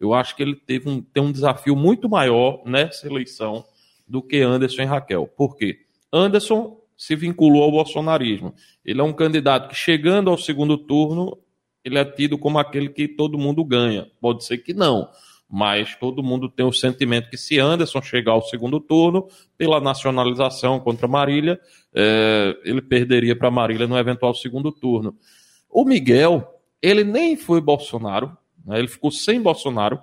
eu 0.02 0.12
acho 0.12 0.34
que 0.34 0.42
ele 0.42 0.56
teve 0.56 0.90
um, 0.90 1.00
tem 1.00 1.22
um 1.22 1.30
desafio 1.30 1.76
muito 1.76 2.08
maior 2.08 2.60
nessa 2.66 3.06
eleição 3.06 3.64
do 4.06 4.20
que 4.20 4.40
Anderson 4.40 4.82
e 4.82 4.84
Raquel. 4.84 5.28
Por 5.28 5.56
quê? 5.56 5.78
Anderson 6.12 6.76
se 6.96 7.14
vinculou 7.14 7.62
ao 7.62 7.70
bolsonarismo. 7.70 8.52
Ele 8.84 9.00
é 9.00 9.04
um 9.04 9.12
candidato 9.12 9.68
que, 9.68 9.76
chegando 9.76 10.28
ao 10.28 10.36
segundo 10.36 10.76
turno, 10.76 11.38
ele 11.84 11.98
é 11.98 12.04
tido 12.04 12.36
como 12.36 12.58
aquele 12.58 12.88
que 12.88 13.06
todo 13.06 13.38
mundo 13.38 13.64
ganha. 13.64 14.10
Pode 14.20 14.44
ser 14.44 14.58
que 14.58 14.74
não, 14.74 15.08
mas 15.48 15.94
todo 15.94 16.22
mundo 16.22 16.48
tem 16.48 16.66
o 16.66 16.72
sentimento 16.72 17.30
que 17.30 17.36
se 17.36 17.60
Anderson 17.60 18.02
chegar 18.02 18.32
ao 18.32 18.42
segundo 18.42 18.80
turno, 18.80 19.28
pela 19.56 19.80
nacionalização 19.80 20.80
contra 20.80 21.06
Marília, 21.06 21.60
é, 21.94 22.56
ele 22.64 22.82
perderia 22.82 23.36
para 23.36 23.50
Marília 23.50 23.86
no 23.86 23.96
eventual 23.96 24.34
segundo 24.34 24.72
turno. 24.72 25.16
O 25.70 25.84
Miguel, 25.84 26.60
ele 26.82 27.04
nem 27.04 27.36
foi 27.36 27.60
Bolsonaro, 27.60 28.36
né? 28.64 28.78
ele 28.78 28.88
ficou 28.88 29.10
sem 29.10 29.40
Bolsonaro 29.40 30.00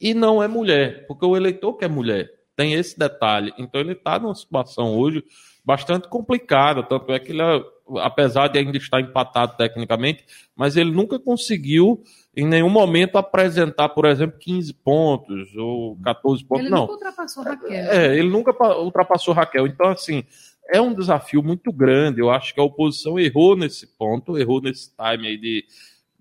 e 0.00 0.14
não 0.14 0.42
é 0.42 0.48
mulher, 0.48 1.06
porque 1.06 1.24
o 1.24 1.36
eleitor 1.36 1.74
que 1.74 1.84
é 1.84 1.88
mulher 1.88 2.30
tem 2.56 2.72
esse 2.72 2.98
detalhe. 2.98 3.52
Então 3.58 3.80
ele 3.80 3.92
está 3.92 4.18
numa 4.18 4.34
situação 4.34 4.96
hoje 4.96 5.22
bastante 5.64 6.08
complicada, 6.08 6.82
tanto 6.82 7.12
é 7.12 7.18
que 7.18 7.30
ele, 7.30 7.42
apesar 7.98 8.48
de 8.48 8.58
ainda 8.58 8.78
estar 8.78 9.00
empatado 9.00 9.56
tecnicamente, 9.56 10.24
mas 10.56 10.76
ele 10.76 10.90
nunca 10.90 11.18
conseguiu 11.18 12.02
em 12.34 12.46
nenhum 12.46 12.70
momento 12.70 13.18
apresentar, 13.18 13.90
por 13.90 14.06
exemplo, 14.06 14.38
15 14.38 14.72
pontos 14.74 15.54
ou 15.56 15.96
14 16.02 16.44
pontos. 16.44 16.64
Ele 16.64 16.74
não. 16.74 16.80
nunca 16.82 16.92
ultrapassou 16.94 17.44
Raquel. 17.44 17.70
É, 17.70 18.16
ele 18.16 18.28
nunca 18.28 18.78
ultrapassou 18.78 19.34
Raquel. 19.34 19.66
Então, 19.66 19.90
assim, 19.90 20.24
é 20.70 20.80
um 20.80 20.94
desafio 20.94 21.42
muito 21.42 21.72
grande. 21.72 22.20
Eu 22.20 22.30
acho 22.30 22.54
que 22.54 22.60
a 22.60 22.64
oposição 22.64 23.18
errou 23.18 23.56
nesse 23.56 23.86
ponto, 23.86 24.38
errou 24.38 24.60
nesse 24.60 24.90
time 24.90 25.28
aí 25.28 25.36
de, 25.36 25.64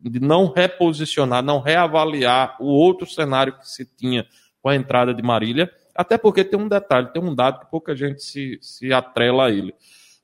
de 0.10 0.20
não 0.20 0.52
reposicionar, 0.52 1.44
não 1.44 1.60
reavaliar 1.60 2.56
o 2.60 2.66
outro 2.66 3.06
cenário 3.08 3.58
que 3.58 3.68
se 3.70 3.86
tinha 3.86 4.26
com 4.62 4.70
a 4.70 4.76
entrada 4.76 5.14
de 5.14 5.22
Marília. 5.22 5.72
Até 5.96 6.18
porque 6.18 6.44
tem 6.44 6.60
um 6.60 6.68
detalhe, 6.68 7.12
tem 7.12 7.22
um 7.22 7.34
dado 7.34 7.60
que 7.60 7.72
pouca 7.72 7.96
gente 7.96 8.24
se, 8.24 8.58
se 8.62 8.94
atrela 8.94 9.48
a 9.48 9.52
ele. 9.52 9.74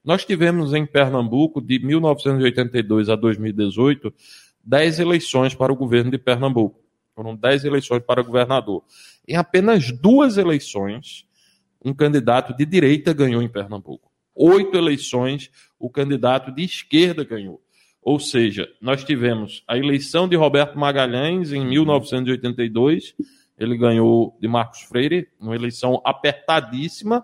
Nós 0.03 0.25
tivemos 0.25 0.73
em 0.73 0.85
Pernambuco, 0.85 1.61
de 1.61 1.79
1982 1.79 3.09
a 3.09 3.15
2018, 3.15 4.13
10 4.63 4.99
eleições 4.99 5.55
para 5.55 5.71
o 5.71 5.75
governo 5.75 6.11
de 6.11 6.17
Pernambuco. 6.17 6.79
Foram 7.15 7.35
10 7.35 7.65
eleições 7.65 8.03
para 8.03 8.21
governador. 8.21 8.83
Em 9.27 9.35
apenas 9.35 9.91
duas 9.91 10.37
eleições, 10.37 11.25
um 11.83 11.93
candidato 11.93 12.55
de 12.55 12.65
direita 12.65 13.13
ganhou 13.13 13.41
em 13.41 13.47
Pernambuco 13.47 14.13
oito 14.35 14.75
eleições, 14.75 15.49
o 15.79 15.89
candidato 15.89 16.51
de 16.51 16.63
esquerda 16.63 17.23
ganhou. 17.23 17.61
Ou 18.03 18.19
seja, 18.19 18.67
nós 18.81 19.03
tivemos 19.03 19.63
a 19.67 19.77
eleição 19.77 20.27
de 20.27 20.35
Roberto 20.35 20.77
Magalhães 20.77 21.53
em 21.53 21.65
1982, 21.65 23.15
ele 23.57 23.77
ganhou 23.77 24.37
de 24.41 24.47
Marcos 24.47 24.81
Freire, 24.81 25.29
uma 25.39 25.55
eleição 25.55 26.01
apertadíssima, 26.03 27.23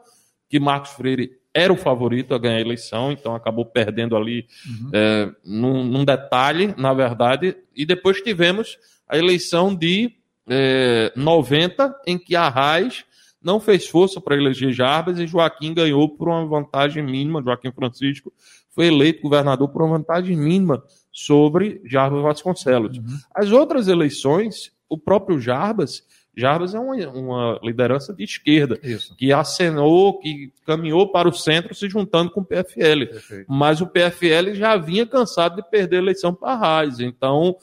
que 0.50 0.60
Marcos 0.60 0.92
Freire 0.92 1.38
era 1.54 1.74
o 1.74 1.78
favorito 1.78 2.34
a 2.34 2.38
ganhar 2.38 2.58
a 2.58 2.62
eleição, 2.62 3.12
então 3.12 3.36
acabou 3.36 3.66
perdendo 3.66 4.16
ali 4.16 4.48
uhum. 4.66 4.90
é, 4.94 5.32
num, 5.44 5.84
num, 5.84 6.06
detalhe, 6.06 6.74
na 6.78 6.94
verdade. 6.94 7.58
E 7.76 7.86
depois 7.86 8.22
tivemos 8.22 8.78
a 9.08 9.18
eleição 9.18 9.76
de 9.76 10.14
é, 10.48 11.12
90, 11.16 11.94
em 12.08 12.18
que 12.18 12.36
a 12.36 12.48
Raiz 12.48 13.04
não 13.42 13.60
fez 13.60 13.88
força 13.88 14.20
para 14.20 14.36
eleger 14.36 14.72
Jarbas 14.72 15.18
e 15.18 15.26
Joaquim 15.26 15.74
ganhou 15.74 16.10
por 16.10 16.28
uma 16.28 16.46
vantagem 16.46 17.04
mínima. 17.04 17.42
Joaquim 17.42 17.72
Francisco 17.72 18.34
foi 18.72 18.88
eleito 18.88 19.22
governador 19.22 19.70
por 19.70 19.82
uma 19.82 19.98
vantagem 19.98 20.38
mínima 20.38 20.84
sobre 21.12 21.82
Jarbas 21.86 22.22
Vasconcelos. 22.22 22.98
Uhum. 22.98 23.18
As 23.34 23.52
outras 23.52 23.88
eleições, 23.88 24.72
o 24.88 24.98
próprio 24.98 25.40
Jarbas, 25.40 26.04
Jarbas 26.36 26.74
é 26.74 26.80
uma, 26.80 26.96
uma 27.10 27.60
liderança 27.62 28.14
de 28.14 28.24
esquerda, 28.24 28.80
Isso. 28.82 29.16
que 29.18 29.34
acenou, 29.34 30.20
que 30.20 30.54
caminhou 30.66 31.12
para 31.12 31.28
o 31.28 31.34
centro 31.34 31.76
se 31.76 31.90
juntando 31.90 32.32
com 32.32 32.42
o 32.42 32.46
PFL. 32.46 33.08
Perfeito. 33.08 33.46
Mas 33.48 33.82
o 33.82 33.88
PFL 33.88 34.54
já 34.54 34.78
vinha 34.78 35.06
cansado 35.06 35.58
de 35.58 35.70
perder 35.70 35.98
a 35.98 36.02
eleição 36.02 36.34
para 36.34 36.54
a 36.54 36.56
Raiz. 36.56 37.00
Então, 37.00 37.58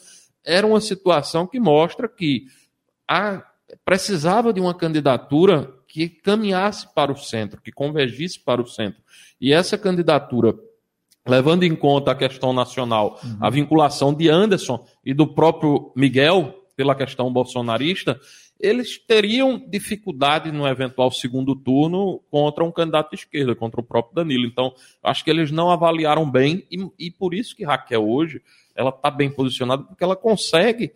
era 0.44 0.66
uma 0.66 0.80
situação 0.80 1.46
que 1.46 1.58
mostra 1.58 2.08
que 2.08 2.46
a 3.08 3.42
precisava 3.84 4.52
de 4.52 4.60
uma 4.60 4.74
candidatura 4.74 5.72
que 5.88 6.08
caminhasse 6.08 6.92
para 6.94 7.10
o 7.10 7.16
centro, 7.16 7.60
que 7.60 7.72
convergisse 7.72 8.38
para 8.38 8.60
o 8.60 8.66
centro. 8.66 9.00
E 9.40 9.52
essa 9.52 9.76
candidatura, 9.76 10.54
levando 11.26 11.64
em 11.64 11.74
conta 11.74 12.12
a 12.12 12.14
questão 12.14 12.52
nacional, 12.52 13.18
uhum. 13.22 13.38
a 13.40 13.50
vinculação 13.50 14.14
de 14.14 14.28
Anderson 14.28 14.84
e 15.04 15.12
do 15.12 15.26
próprio 15.26 15.92
Miguel 15.96 16.54
pela 16.76 16.94
questão 16.94 17.32
bolsonarista, 17.32 18.20
eles 18.58 18.98
teriam 18.98 19.58
dificuldade 19.58 20.50
no 20.50 20.66
eventual 20.66 21.10
segundo 21.10 21.54
turno 21.54 22.20
contra 22.30 22.64
um 22.64 22.72
candidato 22.72 23.10
de 23.10 23.16
esquerda, 23.16 23.54
contra 23.54 23.80
o 23.80 23.84
próprio 23.84 24.14
Danilo. 24.14 24.46
Então, 24.46 24.74
acho 25.02 25.24
que 25.24 25.30
eles 25.30 25.50
não 25.50 25.70
avaliaram 25.70 26.30
bem 26.30 26.64
e, 26.70 26.88
e 26.98 27.10
por 27.10 27.34
isso 27.34 27.54
que 27.54 27.64
Raquel 27.64 28.08
hoje 28.08 28.40
ela 28.74 28.90
está 28.90 29.10
bem 29.10 29.30
posicionada, 29.30 29.82
porque 29.82 30.04
ela 30.04 30.16
consegue 30.16 30.92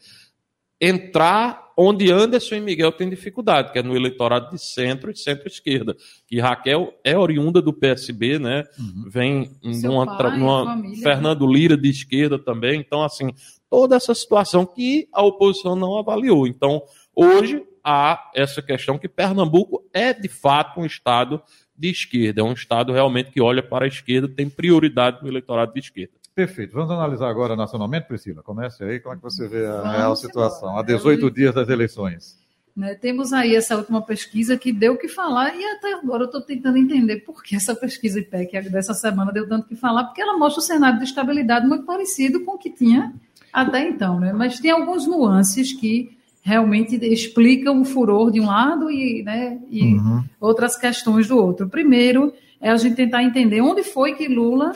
entrar 0.81 1.71
onde 1.77 2.11
Anderson 2.11 2.57
e 2.57 2.61
Miguel 2.61 2.93
têm 2.93 3.09
dificuldade, 3.09 3.73
que 3.73 3.79
é 3.79 3.83
no 3.83 3.97
eleitorado 3.97 4.51
de 4.51 4.62
centro 4.62 5.11
e 5.11 5.16
centro-esquerda. 5.16 5.97
Que 6.27 6.38
Raquel 6.38 6.93
é 7.03 7.16
oriunda 7.16 7.62
do 7.62 7.73
PSB, 7.73 8.38
né? 8.38 8.64
Uhum. 8.79 9.05
Vem 9.09 9.51
numa, 9.62 10.05
pai, 10.19 10.38
numa 10.38 10.77
né? 10.77 10.97
Fernando 11.03 11.47
Lira 11.47 11.77
de 11.77 11.88
esquerda 11.88 12.38
também. 12.38 12.81
Então, 12.81 13.03
assim, 13.03 13.33
toda 13.71 13.97
essa 13.97 14.14
situação 14.14 14.66
que 14.66 15.09
a 15.12 15.23
oposição 15.23 15.75
não 15.75 15.97
avaliou. 15.97 16.47
Então, 16.47 16.83
hoje 17.14 17.62
há 17.83 18.31
essa 18.35 18.61
questão 18.61 18.99
que 18.99 19.09
Pernambuco 19.09 19.83
é 19.93 20.12
de 20.12 20.29
fato 20.29 20.81
um 20.81 20.87
estado 20.87 21.43
de 21.75 21.88
esquerda, 21.88 22.43
é 22.43 22.45
um 22.45 22.53
estado 22.53 22.93
realmente 22.93 23.31
que 23.31 23.40
olha 23.40 23.62
para 23.62 23.87
a 23.87 23.88
esquerda, 23.88 24.29
tem 24.29 24.51
prioridade 24.51 25.23
no 25.23 25.29
eleitorado 25.29 25.73
de 25.73 25.81
esquerda. 25.81 26.12
Perfeito. 26.35 26.75
Vamos 26.75 26.90
analisar 26.90 27.29
agora 27.29 27.57
nacionalmente, 27.57 28.07
Priscila. 28.07 28.43
Comece 28.43 28.85
aí, 28.85 29.01
como 29.01 29.14
é 29.14 29.16
que 29.16 29.23
você 29.23 29.49
vê 29.49 29.66
a 29.66 29.77
Vamos 29.77 29.97
real 29.97 30.16
situação, 30.16 30.79
há 30.79 30.83
18 30.83 31.31
dias 31.31 31.55
das 31.55 31.69
eleições. 31.69 32.38
Né, 32.77 32.95
temos 32.95 33.33
aí 33.33 33.57
essa 33.57 33.77
última 33.77 34.01
pesquisa 34.01 34.57
que 34.57 34.73
deu 34.73 34.95
o 34.95 34.97
que 34.97 35.09
falar, 35.09 35.55
e 35.55 35.64
até 35.64 35.93
agora 35.93 36.23
eu 36.23 36.27
estou 36.27 36.40
tentando 36.40 36.79
entender 36.79 37.16
por 37.16 37.43
que 37.43 37.57
essa 37.57 37.75
pesquisa 37.75 38.21
IPEC 38.21 38.71
dessa 38.71 38.95
semana 38.95 39.33
deu 39.33 39.47
tanto 39.49 39.66
que 39.66 39.75
falar, 39.75 40.05
porque 40.05 40.23
ela 40.23 40.38
mostra 40.38 40.62
um 40.62 40.64
cenário 40.64 40.99
de 40.99 41.05
estabilidade 41.05 41.66
muito 41.66 41.85
parecido 41.85 42.45
com 42.45 42.53
o 42.53 42.59
que 42.59 42.71
tinha 42.71 43.12
até 43.53 43.88
então, 43.88 44.21
né? 44.21 44.33
Mas 44.33 44.61
tem 44.61 44.71
alguns 44.71 45.07
nuances 45.07 45.73
que 45.73 46.16
realmente 46.43 46.97
explicam 47.05 47.81
o 47.81 47.85
furor 47.85 48.31
de 48.31 48.40
um 48.40 48.47
lado 48.47 48.90
e, 48.90 49.23
né, 49.25 49.59
e 49.69 49.95
uhum. 49.95 50.25
outras 50.40 50.77
questões 50.77 51.29
do 51.29 51.37
outro. 51.37 51.69
Primeiro 51.69 52.33
é 52.61 52.71
a 52.71 52.77
gente 52.77 52.97
tentar 52.97 53.23
entender 53.23 53.61
onde 53.61 53.83
foi 53.83 54.14
que 54.14 54.29
Lula 54.29 54.73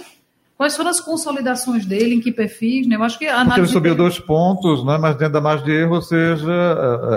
Quais 0.56 0.76
foram 0.76 0.90
as 0.90 1.00
consolidações 1.00 1.84
dele, 1.84 2.14
em 2.14 2.20
que 2.20 2.30
perfis? 2.30 2.86
Né? 2.86 2.94
Eu 2.94 3.02
acho 3.02 3.18
que 3.18 3.26
a 3.26 3.44
Porque 3.44 3.60
ele 3.60 3.66
subiu 3.66 3.94
dois 3.94 4.20
pontos, 4.20 4.84
né? 4.84 4.96
mas 4.98 5.16
dentro 5.16 5.34
da 5.34 5.40
margem 5.40 5.66
de 5.66 5.72
erro, 5.72 5.96
ou 5.96 6.02
seja, 6.02 6.52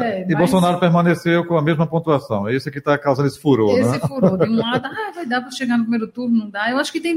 é, 0.01 0.23
e 0.23 0.25
mas... 0.29 0.37
Bolsonaro 0.37 0.79
permaneceu 0.79 1.45
com 1.45 1.55
a 1.55 1.61
mesma 1.61 1.85
pontuação. 1.85 2.47
É 2.47 2.55
isso 2.55 2.71
que 2.71 2.79
está 2.79 2.97
causando 2.97 3.27
esse 3.27 3.39
furor. 3.39 3.77
Esse 3.77 3.91
né? 3.91 3.99
furor. 3.99 4.37
De 4.39 4.49
um 4.49 4.57
lado, 4.59 4.87
ah, 4.87 5.11
vai 5.13 5.25
dar 5.25 5.41
para 5.41 5.51
chegar 5.51 5.77
no 5.77 5.83
primeiro 5.83 6.07
turno, 6.07 6.35
não 6.35 6.49
dá. 6.49 6.71
Eu 6.71 6.79
acho 6.79 6.91
que 6.91 6.99
tem 6.99 7.15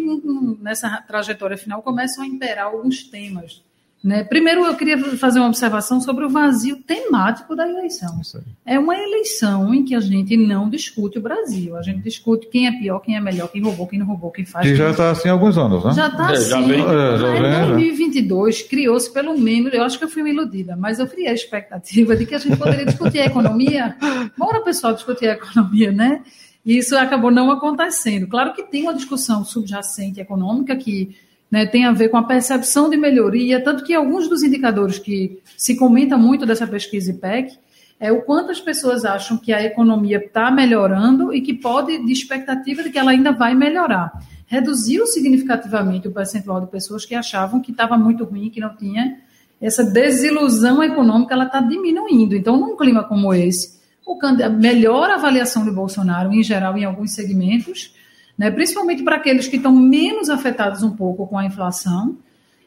nessa 0.61 1.02
trajetória 1.09 1.56
final 1.56 1.83
começam 1.83 2.22
a 2.22 2.26
imperar 2.26 2.66
alguns 2.66 3.04
temas 3.04 3.62
Né? 4.02 4.24
Primeiro, 4.24 4.64
eu 4.64 4.74
queria 4.74 4.96
fazer 5.18 5.40
uma 5.40 5.48
observação 5.48 6.00
sobre 6.00 6.24
o 6.24 6.30
vazio 6.30 6.76
temático 6.76 7.54
da 7.54 7.68
eleição. 7.68 8.18
É 8.64 8.78
uma 8.78 8.96
eleição 8.96 9.74
em 9.74 9.84
que 9.84 9.94
a 9.94 10.00
gente 10.00 10.38
não 10.38 10.70
discute 10.70 11.18
o 11.18 11.20
Brasil. 11.20 11.76
A 11.76 11.82
gente 11.82 12.00
discute 12.02 12.46
quem 12.48 12.66
é 12.66 12.72
pior, 12.72 13.00
quem 13.00 13.14
é 13.14 13.20
melhor, 13.20 13.48
quem 13.48 13.60
roubou, 13.62 13.86
quem 13.86 13.98
não 13.98 14.06
roubou, 14.06 14.30
quem 14.30 14.46
faz. 14.46 14.66
Que 14.66 14.74
já 14.74 14.90
está 14.90 15.10
assim 15.10 15.28
há 15.28 15.32
alguns 15.32 15.58
anos, 15.58 15.84
né? 15.84 15.92
Já 15.92 16.06
está 16.08 16.30
É, 16.30 16.32
assim. 16.32 16.48
já 16.48 16.60
vem. 16.62 16.80
É, 16.80 17.18
já 17.18 17.30
vem, 17.30 17.40
Em 17.40 17.52
já. 17.52 17.66
2022, 17.66 18.62
criou-se 18.62 19.12
pelo 19.12 19.38
menos, 19.38 19.72
eu 19.74 19.82
acho 19.82 19.98
que 19.98 20.04
eu 20.04 20.08
fui 20.08 20.22
uma 20.22 20.30
iludida, 20.30 20.74
mas 20.76 20.98
eu 20.98 21.06
criei 21.06 21.28
a 21.28 21.34
expectativa 21.34 22.16
de 22.16 22.24
que 22.24 22.34
a 22.34 22.38
gente 22.38 22.56
poderia 22.56 22.86
discutir 22.86 23.18
a 23.20 23.26
economia. 23.26 23.96
Bora, 24.36 24.62
pessoal, 24.62 24.94
discutir 24.94 25.28
a 25.28 25.32
economia, 25.32 25.92
né? 25.92 26.22
E 26.64 26.78
isso 26.78 26.96
acabou 26.96 27.30
não 27.30 27.50
acontecendo. 27.50 28.26
Claro 28.26 28.54
que 28.54 28.62
tem 28.62 28.82
uma 28.84 28.94
discussão 28.94 29.44
subjacente 29.44 30.20
econômica 30.20 30.74
que 30.74 31.14
né, 31.50 31.66
tem 31.66 31.84
a 31.84 31.92
ver 31.92 32.08
com 32.10 32.16
a 32.16 32.22
percepção 32.22 32.88
de 32.88 32.96
melhoria, 32.96 33.62
tanto 33.62 33.82
que 33.84 33.92
alguns 33.92 34.28
dos 34.28 34.42
indicadores 34.42 34.98
que 34.98 35.40
se 35.56 35.76
comenta 35.76 36.16
muito 36.16 36.46
dessa 36.46 36.66
pesquisa 36.66 37.10
IPEC 37.10 37.58
é 37.98 38.10
o 38.12 38.22
quanto 38.22 38.50
as 38.50 38.60
pessoas 38.60 39.04
acham 39.04 39.36
que 39.36 39.52
a 39.52 39.62
economia 39.62 40.18
está 40.18 40.50
melhorando 40.50 41.34
e 41.34 41.40
que 41.40 41.52
pode, 41.52 41.98
de 42.04 42.12
expectativa 42.12 42.82
de 42.82 42.90
que 42.90 42.98
ela 42.98 43.10
ainda 43.10 43.32
vai 43.32 43.54
melhorar. 43.54 44.10
Reduziu 44.46 45.06
significativamente 45.06 46.08
o 46.08 46.12
percentual 46.12 46.60
de 46.60 46.68
pessoas 46.68 47.04
que 47.04 47.14
achavam 47.14 47.60
que 47.60 47.72
estava 47.72 47.98
muito 47.98 48.24
ruim, 48.24 48.48
que 48.48 48.58
não 48.60 48.74
tinha 48.74 49.18
essa 49.60 49.84
desilusão 49.84 50.82
econômica, 50.82 51.34
ela 51.34 51.44
está 51.44 51.60
diminuindo. 51.60 52.34
Então, 52.34 52.58
num 52.58 52.74
clima 52.76 53.04
como 53.04 53.34
esse, 53.34 53.78
candi- 54.18 54.48
melhor 54.48 55.10
avaliação 55.10 55.64
de 55.64 55.70
Bolsonaro, 55.70 56.32
em 56.32 56.42
geral, 56.42 56.76
em 56.78 56.84
alguns 56.84 57.12
segmentos, 57.12 57.94
né, 58.40 58.50
principalmente 58.50 59.03
para 59.03 59.16
aqueles 59.16 59.46
que 59.46 59.57
estão 59.57 59.70
menos 59.70 60.31
afetados 60.31 60.83
um 60.83 60.92
pouco 60.92 61.26
com 61.26 61.37
a 61.37 61.44
inflação. 61.44 62.16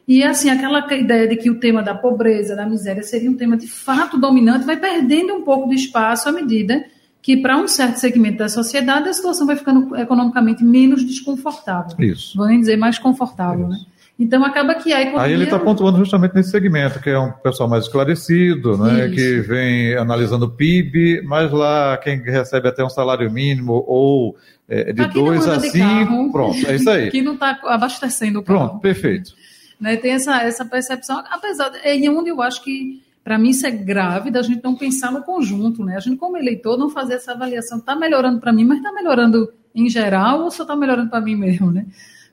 E 0.06 0.22
assim, 0.22 0.48
aquela 0.48 0.86
ideia 0.94 1.26
de 1.26 1.34
que 1.34 1.50
o 1.50 1.58
tema 1.58 1.82
da 1.82 1.96
pobreza, 1.96 2.54
da 2.54 2.64
miséria 2.64 3.02
seria 3.02 3.28
um 3.28 3.34
tema 3.34 3.56
de 3.56 3.66
fato 3.66 4.16
dominante, 4.16 4.64
vai 4.64 4.76
perdendo 4.76 5.34
um 5.34 5.42
pouco 5.42 5.68
de 5.68 5.74
espaço 5.74 6.28
à 6.28 6.32
medida 6.32 6.84
que, 7.20 7.38
para 7.38 7.58
um 7.58 7.66
certo 7.66 7.96
segmento 7.96 8.38
da 8.38 8.48
sociedade, 8.48 9.08
a 9.08 9.12
situação 9.12 9.48
vai 9.48 9.56
ficando 9.56 9.96
economicamente 9.96 10.62
menos 10.62 11.04
desconfortável. 11.04 11.96
Isso. 11.98 12.38
Vou 12.38 12.46
nem 12.46 12.60
dizer 12.60 12.76
mais 12.76 12.96
confortável, 12.96 13.66
né? 13.66 13.78
Então 14.18 14.44
acaba 14.44 14.76
que 14.76 14.92
a 14.92 15.00
economia. 15.02 15.26
Aí 15.26 15.32
ele 15.32 15.44
está 15.44 15.58
pontuando 15.58 15.98
justamente 15.98 16.34
nesse 16.34 16.50
segmento, 16.50 17.00
que 17.00 17.10
é 17.10 17.18
um 17.18 17.32
pessoal 17.32 17.68
mais 17.68 17.84
esclarecido, 17.84 18.78
né, 18.78 19.06
Isso. 19.06 19.14
que 19.16 19.40
vem 19.40 19.96
analisando 19.96 20.46
o 20.46 20.50
PIB, 20.50 21.22
mas 21.24 21.50
lá 21.50 21.96
quem 21.96 22.22
recebe 22.22 22.68
até 22.68 22.84
um 22.84 22.88
salário 22.88 23.28
mínimo 23.30 23.84
ou 23.86 24.36
é, 24.68 24.92
de 24.92 24.94
Pra 24.94 25.08
quem 25.08 25.22
não 25.22 25.30
2 25.30 25.46
anda 25.46 25.54
a 25.54 25.58
de 25.58 25.70
5, 25.70 25.84
carro, 25.84 26.32
pronto, 26.32 26.66
é 26.66 26.76
isso 26.76 26.90
aí. 26.90 27.10
Que 27.12 27.22
não 27.22 27.34
está 27.34 27.58
abastecendo 27.64 28.38
o 28.38 28.42
carro. 28.42 28.68
Pronto, 28.68 28.80
perfeito. 28.80 29.32
né, 29.80 29.96
tem 29.96 30.12
essa, 30.12 30.40
essa 30.42 30.64
percepção, 30.64 31.22
apesar 31.30 31.70
de, 31.70 31.78
é 31.82 32.10
onde 32.10 32.30
eu 32.30 32.40
acho 32.40 32.62
que, 32.62 33.02
para 33.24 33.36
mim, 33.36 33.50
isso 33.50 33.66
é 33.66 33.70
grave 33.70 34.30
da 34.30 34.42
gente 34.42 34.62
não 34.62 34.76
pensar 34.76 35.10
no 35.10 35.22
conjunto, 35.22 35.84
né? 35.84 35.96
A 35.96 36.00
gente, 36.00 36.16
como 36.16 36.36
eleitor, 36.36 36.78
não 36.78 36.88
fazer 36.88 37.14
essa 37.14 37.32
avaliação, 37.32 37.78
está 37.78 37.96
melhorando 37.96 38.38
para 38.38 38.52
mim, 38.52 38.64
mas 38.64 38.78
está 38.78 38.92
melhorando 38.92 39.52
em 39.74 39.88
geral 39.88 40.42
ou 40.42 40.50
só 40.50 40.62
está 40.62 40.76
melhorando 40.76 41.10
para 41.10 41.20
mim 41.20 41.34
mesmo, 41.34 41.70
né? 41.72 41.84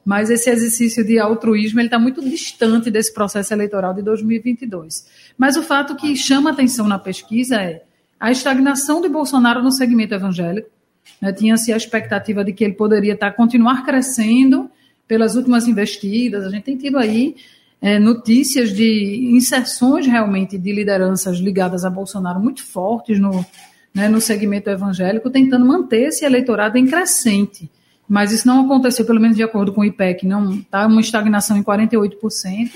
Mas 0.03 0.29
esse 0.29 0.49
exercício 0.49 1.05
de 1.05 1.19
altruísmo 1.19 1.79
ele 1.79 1.87
está 1.87 1.99
muito 1.99 2.21
distante 2.21 2.89
desse 2.89 3.13
processo 3.13 3.53
eleitoral 3.53 3.93
de 3.93 4.01
2022. 4.01 5.05
Mas 5.37 5.55
o 5.57 5.63
fato 5.63 5.95
que 5.95 6.15
chama 6.15 6.51
atenção 6.51 6.87
na 6.87 6.97
pesquisa 6.97 7.55
é 7.55 7.83
a 8.19 8.31
estagnação 8.31 9.01
de 9.01 9.09
Bolsonaro 9.09 9.63
no 9.63 9.71
segmento 9.71 10.13
evangélico. 10.13 10.69
né? 11.21 11.31
Tinha-se 11.31 11.71
a 11.73 11.77
expectativa 11.77 12.43
de 12.43 12.53
que 12.53 12.63
ele 12.63 12.73
poderia 12.73 13.13
estar, 13.13 13.31
continuar 13.31 13.83
crescendo 13.83 14.69
pelas 15.07 15.35
últimas 15.35 15.67
investidas. 15.67 16.45
A 16.45 16.49
gente 16.49 16.63
tem 16.63 16.77
tido 16.77 16.97
aí 16.97 17.35
é, 17.81 17.97
notícias 17.97 18.71
de 18.71 19.29
inserções 19.33 20.05
realmente 20.05 20.57
de 20.57 20.71
lideranças 20.71 21.37
ligadas 21.39 21.83
a 21.83 21.89
Bolsonaro 21.89 22.39
muito 22.39 22.63
fortes 22.63 23.19
no, 23.19 23.45
né, 23.93 24.07
no 24.07 24.21
segmento 24.21 24.69
evangélico, 24.69 25.29
tentando 25.29 25.65
manter 25.65 26.09
esse 26.09 26.23
eleitorado 26.23 26.77
em 26.77 26.85
crescente. 26.85 27.69
Mas 28.07 28.31
isso 28.31 28.47
não 28.47 28.65
aconteceu, 28.65 29.05
pelo 29.05 29.19
menos 29.19 29.37
de 29.37 29.43
acordo 29.43 29.73
com 29.73 29.81
o 29.81 29.85
IPEC, 29.85 30.27
não 30.27 30.55
está 30.55 30.85
uma 30.85 31.01
estagnação 31.01 31.57
em 31.57 31.63
48%. 31.63 32.71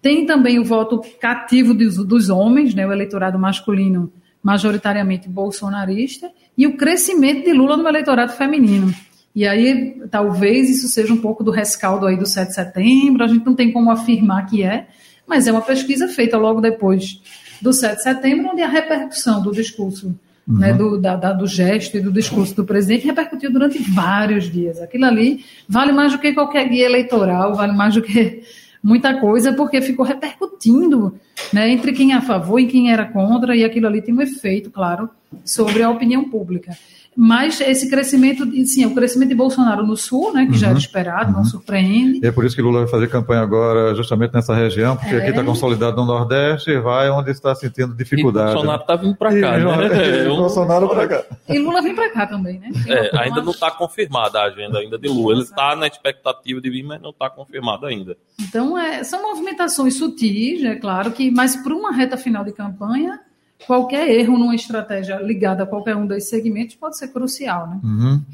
Tem 0.00 0.24
também 0.24 0.58
o 0.58 0.64
voto 0.64 1.02
cativo 1.20 1.74
dos, 1.74 1.96
dos 1.96 2.30
homens, 2.30 2.74
né, 2.74 2.86
o 2.86 2.92
eleitorado 2.92 3.38
masculino 3.38 4.12
majoritariamente 4.42 5.28
bolsonarista, 5.28 6.30
e 6.56 6.66
o 6.66 6.76
crescimento 6.76 7.44
de 7.44 7.52
Lula 7.52 7.76
no 7.76 7.86
eleitorado 7.86 8.32
feminino. 8.32 8.94
E 9.34 9.46
aí, 9.46 10.02
talvez 10.10 10.70
isso 10.70 10.88
seja 10.88 11.12
um 11.12 11.16
pouco 11.16 11.44
do 11.44 11.50
rescaldo 11.50 12.06
aí 12.06 12.16
do 12.16 12.26
7 12.26 12.48
de 12.48 12.54
setembro, 12.54 13.22
a 13.22 13.28
gente 13.28 13.44
não 13.44 13.54
tem 13.54 13.70
como 13.70 13.90
afirmar 13.90 14.46
que 14.46 14.62
é, 14.62 14.88
mas 15.26 15.46
é 15.46 15.52
uma 15.52 15.62
pesquisa 15.62 16.08
feita 16.08 16.36
logo 16.36 16.60
depois 16.60 17.20
do 17.60 17.72
7 17.72 17.96
de 17.96 18.02
setembro, 18.02 18.50
onde 18.50 18.62
a 18.62 18.68
repercussão 18.68 19.40
do 19.42 19.52
discurso, 19.52 20.18
né, 20.46 20.72
do, 20.72 20.98
da- 20.98 21.16
da- 21.16 21.32
do 21.32 21.46
gesto 21.46 21.96
e 21.96 22.00
do 22.00 22.12
discurso 22.12 22.54
do 22.56 22.64
presidente 22.64 23.06
repercutiu 23.06 23.52
durante 23.52 23.78
vários 23.92 24.50
dias. 24.50 24.80
Aquilo 24.80 25.04
ali 25.04 25.44
vale 25.68 25.92
mais 25.92 26.12
do 26.12 26.18
que 26.18 26.32
qualquer 26.32 26.68
guia 26.68 26.86
eleitoral, 26.86 27.54
vale 27.54 27.72
mais 27.72 27.94
do 27.94 28.02
que 28.02 28.42
muita 28.82 29.20
coisa, 29.20 29.52
porque 29.52 29.80
ficou 29.80 30.04
repercutindo 30.04 31.14
né, 31.52 31.70
entre 31.70 31.92
quem 31.92 32.12
é 32.12 32.16
a 32.16 32.20
favor 32.22 32.58
e 32.58 32.66
quem 32.66 32.90
era 32.92 33.04
contra, 33.04 33.54
e 33.54 33.64
aquilo 33.64 33.86
ali 33.86 34.00
tem 34.02 34.14
um 34.14 34.22
efeito, 34.22 34.70
claro, 34.70 35.08
sobre 35.44 35.82
a 35.82 35.90
opinião 35.90 36.24
pública. 36.28 36.72
Mas 37.16 37.60
esse 37.60 37.90
crescimento, 37.90 38.46
sim, 38.64 38.86
o 38.86 38.94
crescimento 38.94 39.30
de 39.30 39.34
Bolsonaro 39.34 39.84
no 39.84 39.96
Sul, 39.96 40.32
né, 40.32 40.46
que 40.46 40.56
já 40.56 40.68
era 40.68 40.78
esperado, 40.78 41.32
não 41.32 41.44
surpreende. 41.44 42.20
E 42.22 42.26
é 42.26 42.30
por 42.32 42.44
isso 42.44 42.54
que 42.54 42.62
Lula 42.62 42.80
vai 42.80 42.88
fazer 42.88 43.08
campanha 43.08 43.42
agora 43.42 43.94
justamente 43.94 44.32
nessa 44.32 44.54
região, 44.54 44.96
porque 44.96 45.14
É. 45.14 45.18
aqui 45.18 45.30
está 45.30 45.42
consolidado 45.44 45.96
no 45.96 46.04
Nordeste, 46.06 46.78
vai 46.78 47.10
onde 47.10 47.30
está 47.32 47.54
sentindo 47.54 47.92
E 47.94 47.96
dificuldade. 47.96 48.52
Bolsonaro 48.54 48.80
está 48.82 48.96
vindo 48.96 49.16
para 49.16 49.36
E- 49.36 49.40
cá, 49.40 49.58
né? 49.58 49.58
e 50.22 50.26
Eu- 50.26 50.36
Bolsonaro 50.36 50.88
para 50.88 51.08
cá. 51.08 51.24
E 51.48 51.58
Lula 51.58 51.82
vem 51.82 51.94
para 51.94 52.10
cá 52.10 52.26
também, 52.26 52.58
né? 52.60 52.70
É, 52.86 53.10
uma- 53.12 53.22
ainda 53.22 53.42
não 53.42 53.50
está 53.52 53.70
confirmada 53.72 54.38
a 54.38 54.44
agenda 54.44 54.78
ainda 54.78 54.96
de 54.98 55.08
Lula. 55.08 55.34
Ele 55.34 55.42
está 55.42 55.74
na 55.74 55.88
expectativa 55.88 56.60
de 56.60 56.70
vir, 56.70 56.84
mas 56.84 57.02
não 57.02 57.10
está 57.10 57.28
confirmado 57.28 57.86
ainda. 57.86 58.16
Então, 58.40 58.78
é, 58.78 59.02
são 59.04 59.20
movimentações 59.22 59.94
sutis, 59.96 60.62
é 60.64 60.76
claro, 60.76 61.10
que, 61.10 61.30
mas 61.30 61.56
para 61.56 61.74
uma 61.74 61.92
reta 61.92 62.16
final 62.16 62.44
de 62.44 62.52
campanha, 62.52 63.18
qualquer 63.66 64.08
erro 64.08 64.38
numa 64.38 64.54
estratégia 64.54 65.16
ligada 65.16 65.62
a 65.62 65.66
qualquer 65.66 65.96
um 65.96 66.06
desses 66.06 66.30
segmentos 66.30 66.76
pode 66.76 66.96
ser 66.96 67.08
crucial, 67.08 67.68
né? 67.68 67.80
Uhum. 67.82 68.24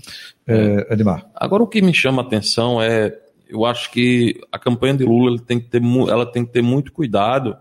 É, 0.46 0.92
Edmar. 0.92 1.28
Agora, 1.34 1.62
o 1.62 1.66
que 1.66 1.82
me 1.82 1.94
chama 1.94 2.22
a 2.22 2.24
atenção 2.24 2.80
é, 2.80 3.16
eu 3.48 3.64
acho 3.64 3.90
que 3.90 4.40
a 4.50 4.58
campanha 4.58 4.94
de 4.94 5.04
Lula 5.04 5.32
ele 5.32 5.42
tem 5.42 5.60
que 5.60 5.68
ter, 5.68 5.82
ela 5.82 6.26
tem 6.26 6.44
que 6.44 6.52
ter 6.52 6.62
muito 6.62 6.92
cuidado 6.92 7.56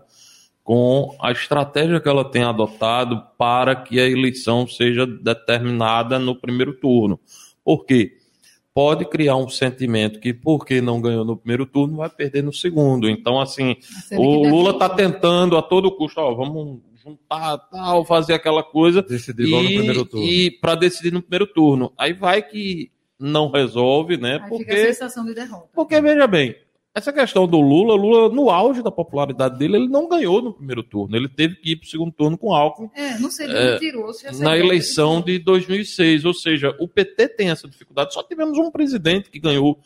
com 0.62 1.16
a 1.20 1.30
estratégia 1.30 2.00
que 2.00 2.08
ela 2.08 2.24
tem 2.24 2.42
adotado 2.42 3.22
para 3.38 3.76
que 3.76 4.00
a 4.00 4.08
eleição 4.08 4.66
seja 4.66 5.06
determinada 5.06 6.18
no 6.18 6.34
primeiro 6.34 6.74
turno. 6.74 7.20
Por 7.64 7.84
quê? 7.84 8.16
Pode 8.74 9.04
criar 9.04 9.36
um 9.36 9.48
sentimento 9.48 10.18
que, 10.18 10.34
porque 10.34 10.80
não 10.80 11.00
ganhou 11.00 11.24
no 11.24 11.36
primeiro 11.36 11.64
turno, 11.66 11.98
vai 11.98 12.10
perder 12.10 12.42
no 12.42 12.52
segundo. 12.52 13.08
Então, 13.08 13.40
assim, 13.40 13.76
Sendo 13.80 14.20
o 14.20 14.48
Lula 14.48 14.72
está 14.72 14.88
tentando 14.88 15.56
a 15.56 15.62
todo 15.62 15.96
custo, 15.96 16.20
ó, 16.20 16.34
vamos 16.34 16.80
juntar, 17.06 17.58
tal, 17.70 18.04
fazer 18.04 18.34
aquela 18.34 18.62
coisa 18.62 19.02
Decidir 19.02 19.46
logo 19.46 19.62
no 19.62 19.68
primeiro 19.68 20.04
turno. 20.04 20.26
e 20.26 20.50
para 20.50 20.74
decidir 20.74 21.12
no 21.12 21.22
primeiro 21.22 21.46
turno. 21.46 21.92
Aí 21.96 22.12
vai 22.12 22.42
que 22.42 22.90
não 23.18 23.50
resolve, 23.50 24.16
né? 24.16 24.32
Aí 24.34 24.38
fica 24.40 24.46
a 24.46 24.48
Porque, 24.48 24.86
sensação 24.88 25.24
de 25.24 25.34
derrota. 25.34 25.68
porque 25.74 26.00
veja 26.00 26.26
bem, 26.26 26.54
essa 26.94 27.12
questão 27.12 27.46
do 27.46 27.60
Lula, 27.60 27.94
Lula 27.94 28.28
no 28.34 28.50
auge 28.50 28.82
da 28.82 28.90
popularidade 28.90 29.58
dele, 29.58 29.76
ele 29.76 29.88
não 29.88 30.08
ganhou 30.08 30.40
no 30.42 30.52
primeiro 30.52 30.82
turno. 30.82 31.14
Ele 31.16 31.28
teve 31.28 31.54
que 31.56 31.72
ir 31.72 31.76
para 31.76 31.86
o 31.86 31.88
segundo 31.90 32.12
turno 32.12 32.36
com 32.38 32.54
Alckmin 32.54 32.90
É, 32.94 33.18
não 33.18 33.30
seria 33.30 33.54
É, 33.54 33.72
mentiroso 33.74 34.18
se 34.18 34.42
na 34.42 34.56
eleição 34.56 35.20
de 35.20 35.38
2006. 35.38 36.24
Ou 36.24 36.32
seja, 36.34 36.74
o 36.80 36.88
PT 36.88 37.28
tem 37.28 37.50
essa 37.50 37.68
dificuldade. 37.68 38.14
Só 38.14 38.22
tivemos 38.22 38.56
um 38.58 38.70
presidente 38.70 39.30
que 39.30 39.38
ganhou 39.38 39.78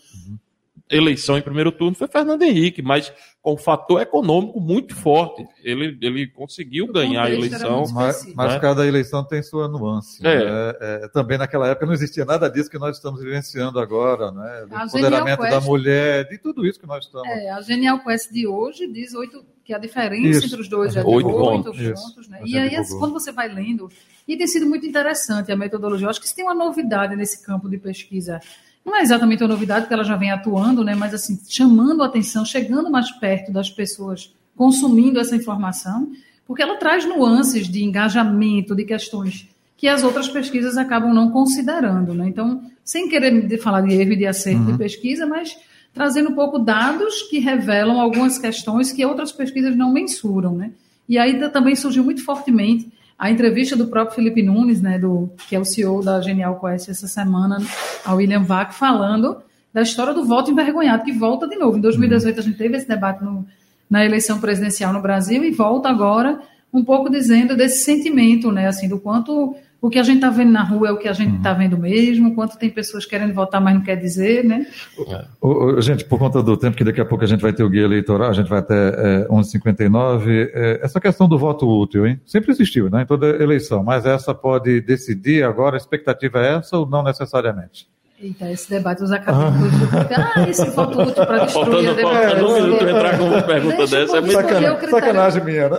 eleição 0.90 1.38
em 1.38 1.42
primeiro 1.42 1.70
turno, 1.70 1.94
foi 1.94 2.08
Fernando 2.08 2.42
Henrique, 2.42 2.82
mas 2.82 3.12
com 3.40 3.54
um 3.54 3.56
fator 3.56 4.00
econômico 4.02 4.60
muito 4.60 4.94
forte. 4.94 5.46
Ele, 5.62 5.96
ele 6.02 6.26
conseguiu 6.26 6.86
O 6.86 6.92
ganhar 6.92 7.24
a 7.24 7.30
eleição. 7.30 7.84
Mas, 7.92 8.26
né? 8.26 8.58
cada 8.60 8.86
eleição 8.86 9.24
tem 9.24 9.42
sua 9.42 9.68
nuance. 9.68 10.24
É. 10.26 10.44
né? 10.44 10.74
É, 10.80 11.08
também 11.08 11.38
naquela 11.38 11.68
época 11.68 11.86
não 11.86 11.94
existia 11.94 12.24
nada 12.24 12.48
disso 12.50 12.68
que 12.68 12.78
nós 12.78 12.96
estamos 12.96 13.22
vivenciando 13.22 13.78
agora, 13.78 14.30
né? 14.30 14.66
Do 14.68 14.76
A 14.76 14.84
empoderamento 14.84 15.42
Genial 15.42 15.60
da 15.60 15.66
mulher, 15.66 16.28
de 16.28 16.38
tudo 16.38 16.66
isso 16.66 16.78
que 16.78 16.86
nós 16.86 17.04
estamos. 17.04 17.28
É, 17.28 17.50
a 17.50 17.60
Genial 17.60 18.00
Quest 18.00 18.30
de 18.30 18.46
hoje 18.46 18.86
diz 18.86 19.14
oito, 19.14 19.44
que 19.64 19.72
a 19.72 19.78
diferença 19.78 20.38
Isso. 20.38 20.46
entre 20.46 20.60
os 20.60 20.68
dois 20.68 20.96
é 20.96 21.00
de 21.00 21.06
Oito 21.06 21.30
pontos. 21.30 21.76
pontos. 21.76 21.80
Isso. 21.80 22.30
né? 22.30 22.40
E 22.44 22.58
aí, 22.58 22.70
divulgou. 22.70 22.80
assim, 22.80 22.98
quando 22.98 23.12
você 23.12 23.30
vai 23.32 23.48
lendo, 23.48 23.88
e 24.26 24.36
tem 24.36 24.46
sido 24.46 24.66
muito 24.66 24.86
interessante 24.86 25.52
a 25.52 25.56
metodologia. 25.56 26.06
Eu 26.06 26.10
acho 26.10 26.20
que 26.20 26.28
se 26.28 26.34
tem 26.34 26.44
uma 26.44 26.54
novidade 26.54 27.16
nesse 27.16 27.44
campo 27.44 27.68
de 27.68 27.78
pesquisa, 27.78 28.40
não 28.84 28.96
é 28.96 29.02
exatamente 29.02 29.42
uma 29.42 29.48
novidade, 29.48 29.82
porque 29.82 29.94
ela 29.94 30.04
já 30.04 30.16
vem 30.16 30.30
atuando, 30.30 30.82
né? 30.84 30.94
mas 30.94 31.14
assim, 31.14 31.38
chamando 31.48 32.02
a 32.02 32.06
atenção, 32.06 32.44
chegando 32.44 32.90
mais 32.90 33.10
perto 33.12 33.52
das 33.52 33.70
pessoas 33.70 34.32
consumindo 34.56 35.20
essa 35.20 35.36
informação, 35.36 36.10
porque 36.46 36.62
ela 36.62 36.76
traz 36.76 37.04
nuances 37.04 37.68
de 37.68 37.84
engajamento, 37.84 38.74
de 38.74 38.84
questões 38.84 39.48
que 39.76 39.88
as 39.88 40.02
outras 40.02 40.28
pesquisas 40.28 40.76
acabam 40.76 41.14
não 41.14 41.30
considerando. 41.30 42.12
Né? 42.12 42.28
Então, 42.28 42.62
sem 42.84 43.08
querer 43.08 43.58
falar 43.58 43.80
de 43.82 43.94
erro 43.94 44.12
e 44.12 44.16
de 44.16 44.26
acerto 44.26 44.60
Uhum. 44.60 44.72
de 44.72 44.78
pesquisa, 44.78 45.26
mas 45.26 45.56
trazendo 45.94 46.30
um 46.30 46.34
pouco 46.34 46.58
dados 46.58 47.22
que 47.22 47.38
revelam 47.38 48.00
algumas 48.00 48.38
questões 48.38 48.92
que 48.92 49.04
outras 49.04 49.32
pesquisas 49.32 49.76
não 49.76 49.92
mensuram, 49.92 50.54
né? 50.54 50.72
E 51.08 51.18
aí 51.18 51.38
também 51.50 51.74
surgiu 51.74 52.04
muito 52.04 52.24
fortemente 52.24 52.88
a 53.20 53.30
entrevista 53.30 53.76
do 53.76 53.88
próprio 53.88 54.16
Felipe 54.16 54.42
Nunes, 54.42 54.80
né, 54.80 54.98
do, 54.98 55.30
que 55.46 55.54
é 55.54 55.60
o 55.60 55.64
CEO 55.64 56.02
da 56.02 56.22
Genial 56.22 56.58
Quest 56.58 56.88
essa 56.88 57.06
semana, 57.06 57.58
ao 58.02 58.16
William 58.16 58.42
Vac, 58.42 58.72
falando 58.72 59.42
da 59.74 59.82
história 59.82 60.14
do 60.14 60.24
voto 60.24 60.50
envergonhado, 60.50 61.04
que 61.04 61.12
volta 61.12 61.46
de 61.46 61.54
novo. 61.54 61.76
Em 61.76 61.82
2018 61.82 62.40
a 62.40 62.42
gente 62.42 62.56
teve 62.56 62.78
esse 62.78 62.88
debate 62.88 63.22
no, 63.22 63.46
na 63.90 64.02
eleição 64.02 64.40
presidencial 64.40 64.90
no 64.90 65.02
Brasil 65.02 65.44
e 65.44 65.50
volta 65.50 65.90
agora 65.90 66.40
um 66.72 66.82
pouco 66.82 67.10
dizendo 67.10 67.54
desse 67.54 67.84
sentimento, 67.84 68.50
né, 68.50 68.66
assim, 68.66 68.88
do 68.88 68.98
quanto 68.98 69.54
o 69.80 69.88
que 69.88 69.98
a 69.98 70.02
gente 70.02 70.16
está 70.16 70.30
vendo 70.30 70.52
na 70.52 70.62
rua 70.62 70.88
é 70.88 70.92
o 70.92 70.98
que 70.98 71.08
a 71.08 71.12
gente 71.12 71.36
está 71.36 71.52
uhum. 71.52 71.58
vendo 71.58 71.78
mesmo, 71.78 72.34
quanto 72.34 72.58
tem 72.58 72.68
pessoas 72.68 73.06
querendo 73.06 73.32
votar, 73.32 73.60
mas 73.60 73.74
não 73.74 73.82
quer 73.82 73.96
dizer, 73.96 74.44
né? 74.44 74.66
É. 75.08 75.80
gente, 75.80 76.04
por 76.04 76.18
conta 76.18 76.42
do 76.42 76.56
tempo 76.56 76.76
que 76.76 76.84
daqui 76.84 77.00
a 77.00 77.04
pouco 77.04 77.24
a 77.24 77.26
gente 77.26 77.40
vai 77.40 77.52
ter 77.52 77.62
o 77.62 77.70
guia 77.70 77.84
eleitoral, 77.84 78.28
a 78.28 78.32
gente 78.32 78.48
vai 78.48 78.58
até 78.58 78.74
é, 78.74 79.28
11h59, 79.28 80.50
é, 80.52 80.80
essa 80.82 81.00
questão 81.00 81.28
do 81.28 81.38
voto 81.38 81.66
útil, 81.66 82.06
hein? 82.06 82.20
Sempre 82.26 82.50
existiu, 82.50 82.90
né, 82.90 83.02
em 83.02 83.06
toda 83.06 83.42
eleição, 83.42 83.82
mas 83.82 84.04
essa 84.04 84.34
pode 84.34 84.80
decidir 84.82 85.44
agora, 85.44 85.76
a 85.76 85.78
expectativa 85.78 86.44
é 86.44 86.56
essa 86.56 86.76
ou 86.76 86.86
não 86.86 87.02
necessariamente? 87.02 87.88
Eita, 88.22 88.50
esse 88.50 88.68
debate 88.68 88.98
dos 88.98 89.10
acadêmicos 89.10 89.72
ah, 90.14 90.46
esse 90.46 90.68
voto 90.70 91.00
útil 91.00 91.24
para 91.24 91.38
destruir 91.46 91.64
faltando, 91.64 91.90
a 91.90 91.94
democracia. 91.94 92.28
Faltando 92.28 92.48
um 92.50 92.62
minuto 92.62 92.84
entrar 92.84 93.18
com 93.18 93.24
uma 93.24 93.42
pergunta 93.42 93.76
Deixa 93.76 93.96
dessa 93.96 94.16
é 94.16 94.20
muito 94.20 94.32
sacanagem, 94.34 94.90
sacanagem 94.90 95.44
minha, 95.44 95.68
né? 95.70 95.78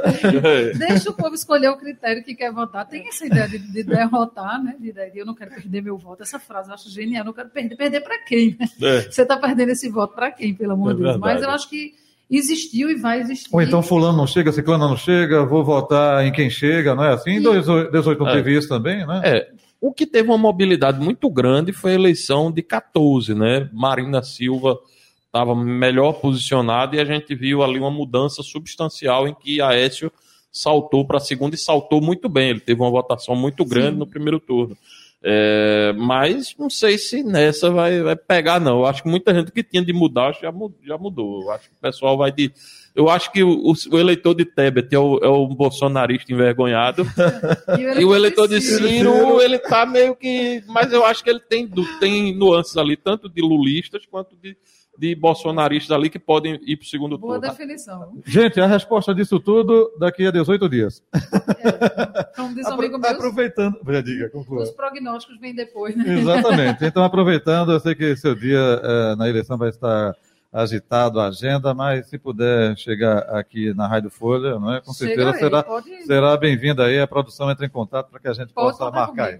Deixa 0.76 1.10
o 1.12 1.14
povo 1.14 1.36
escolher 1.36 1.70
o 1.70 1.78
critério 1.78 2.24
que 2.24 2.34
quer 2.34 2.52
votar. 2.52 2.88
Tem 2.88 3.08
essa 3.08 3.28
ideia 3.28 3.48
de, 3.48 3.60
de 3.60 3.84
derrotar, 3.84 4.64
né? 4.64 4.76
De, 4.80 4.92
de, 4.92 5.20
eu 5.20 5.26
não 5.26 5.36
quero 5.36 5.52
perder 5.52 5.84
meu 5.84 6.00
voto. 6.00 6.24
Essa 6.24 6.40
frase 6.40 6.70
eu 6.70 6.74
acho 6.74 6.90
genial. 6.90 7.22
Eu 7.22 7.26
não 7.26 7.34
quero 7.34 7.50
perder. 7.50 7.76
Perder 7.76 8.02
para 8.02 8.18
quem? 8.26 8.58
Né? 8.60 8.68
É. 8.82 9.02
Você 9.02 9.22
está 9.22 9.38
perdendo 9.38 9.70
esse 9.70 9.88
voto 9.88 10.16
para 10.16 10.32
quem, 10.32 10.56
pelo 10.56 10.74
amor 10.74 10.96
de 10.96 11.02
é 11.02 11.04
Deus? 11.06 11.18
Mas 11.18 11.44
eu 11.44 11.50
acho 11.52 11.70
que 11.70 11.94
existiu 12.28 12.90
e 12.90 12.96
vai 12.96 13.20
existir. 13.20 13.50
Ou 13.52 13.62
então 13.62 13.84
fulano 13.84 14.18
não 14.18 14.26
chega, 14.26 14.52
ciclano 14.52 14.88
não 14.88 14.98
chega, 14.98 15.46
vou 15.46 15.64
votar 15.64 16.26
em 16.26 16.32
quem 16.32 16.50
chega, 16.50 16.96
não 16.96 17.04
é 17.04 17.14
assim? 17.14 17.38
E... 17.38 17.92
18 17.92 18.24
não 18.24 18.32
teve 18.32 18.58
isso 18.58 18.68
também, 18.68 19.06
né? 19.06 19.22
É, 19.24 19.48
o 19.82 19.92
que 19.92 20.06
teve 20.06 20.30
uma 20.30 20.38
mobilidade 20.38 21.00
muito 21.04 21.28
grande 21.28 21.74
foi 21.74 21.92
a 21.92 21.96
eleição 21.96 22.52
de 22.52 22.62
14, 22.62 23.34
né? 23.34 23.68
Marina 23.74 24.22
Silva 24.22 24.80
estava 25.26 25.56
melhor 25.56 26.14
posicionada 26.14 26.96
e 26.96 27.00
a 27.00 27.06
gente 27.06 27.34
viu 27.34 27.64
ali 27.64 27.80
uma 27.80 27.90
mudança 27.90 28.44
substancial 28.44 29.28
em 29.28 29.34
que 29.34 29.60
Aécio 29.60 30.12
saltou 30.52 31.04
para 31.04 31.18
a 31.18 31.22
segunda 31.22 31.56
e 31.56 31.58
saltou 31.58 32.00
muito 32.00 32.30
bem. 32.30 32.50
Ele 32.50 32.60
teve 32.60 32.80
uma 32.80 32.92
votação 32.92 33.36
muito 33.36 33.66
grande 33.66 33.94
Sim. 33.94 34.00
no 34.00 34.06
primeiro 34.06 34.40
turno. 34.40 34.78
É, 35.24 35.94
mas 35.98 36.56
não 36.58 36.70
sei 36.70 36.98
se 36.98 37.22
nessa 37.22 37.70
vai, 37.70 38.02
vai 38.02 38.16
pegar, 38.16 38.60
não. 38.60 38.80
Eu 38.80 38.86
acho 38.86 39.04
que 39.04 39.10
muita 39.10 39.34
gente 39.34 39.52
que 39.52 39.64
tinha 39.64 39.84
de 39.84 39.94
mudar 39.94 40.34
já, 40.34 40.52
já 40.84 40.98
mudou. 40.98 41.44
Eu 41.44 41.52
acho 41.52 41.70
que 41.70 41.76
o 41.76 41.82
pessoal 41.82 42.18
vai 42.18 42.32
de 42.32 42.52
eu 42.94 43.10
acho 43.10 43.32
que 43.32 43.42
o, 43.42 43.74
o 43.92 43.98
eleitor 43.98 44.36
de 44.36 44.44
Tebet 44.44 44.94
é 44.94 45.00
o, 45.00 45.18
é 45.20 45.28
o 45.28 45.48
bolsonarista 45.48 46.32
envergonhado. 46.32 47.06
e, 47.80 48.04
o 48.04 48.14
eleitor 48.14 48.48
de 48.48 48.60
Ciro, 48.60 49.42
ele 49.42 49.58
tá 49.58 49.86
meio 49.86 50.16
que. 50.16 50.62
Mas 50.68 50.92
eu 50.92 51.06
acho 51.06 51.24
que 51.24 51.30
ele 51.30 51.40
tem, 51.40 51.70
tem 52.00 52.36
nuances 52.36 52.76
ali, 52.76 52.98
tanto 52.98 53.30
de 53.30 53.42
lulistas 53.42 54.06
quanto 54.06 54.36
de, 54.36 54.58
de 54.98 55.16
bolsonaristas 55.16 55.96
ali 55.96 56.10
que 56.10 56.20
podem 56.20 56.60
ir 56.66 56.78
para 56.78 56.84
o 56.84 56.88
segundo 56.88 57.18
Boa 57.18 57.36
turno. 57.36 57.42
Boa 57.42 57.52
definição. 57.52 58.22
Gente, 58.26 58.60
a 58.60 58.68
resposta 58.68 59.16
disso 59.16 59.40
tudo 59.40 59.92
daqui 60.00 60.28
a 60.28 60.32
18 60.32 60.70
dias. 60.70 61.04
É, 61.14 62.24
como 62.36 62.54
diz 62.54 62.68
um 62.68 62.74
amigo 62.74 62.98
meu. 62.98 63.10
Aproveitando. 63.10 63.80
Já 63.88 64.02
diga, 64.02 64.30
conclua. 64.30 64.64
Os 64.64 64.72
prognósticos 64.72 65.40
vêm 65.40 65.56
depois, 65.56 65.96
né? 65.96 66.20
Exatamente. 66.20 66.86
Então, 66.86 67.04
aproveitando, 67.06 67.72
eu 67.72 67.80
sei 67.80 67.96
que 67.96 68.16
seu 68.16 68.36
dia 68.36 68.60
é, 68.60 69.16
na 69.16 69.30
eleição 69.30 69.58
vai 69.58 69.70
estar 69.70 70.16
agitado 70.54 71.20
a 71.20 71.28
agenda, 71.28 71.74
mas 71.74 72.08
se 72.08 72.18
puder 72.18 72.78
chegar 72.78 73.20
aqui 73.36 73.74
na 73.74 73.88
Rádio 73.88 74.10
Folha, 74.10 74.60
não 74.60 74.74
é? 74.74 74.82
com 74.82 74.92
certeza 74.92 75.32
será, 75.34 75.66
será 76.06 76.36
bem-vinda 76.36 76.86
aí. 76.86 77.00
A 77.00 77.08
produção 77.08 77.50
entra 77.50 77.66
em 77.66 77.70
contato 77.70 78.10
para 78.10 78.20
que 78.20 78.28
a 78.28 78.34
gente 78.34 78.54
pode 78.54 78.78
possa 78.78 78.92
marcar 78.92 79.30
aí. 79.30 79.40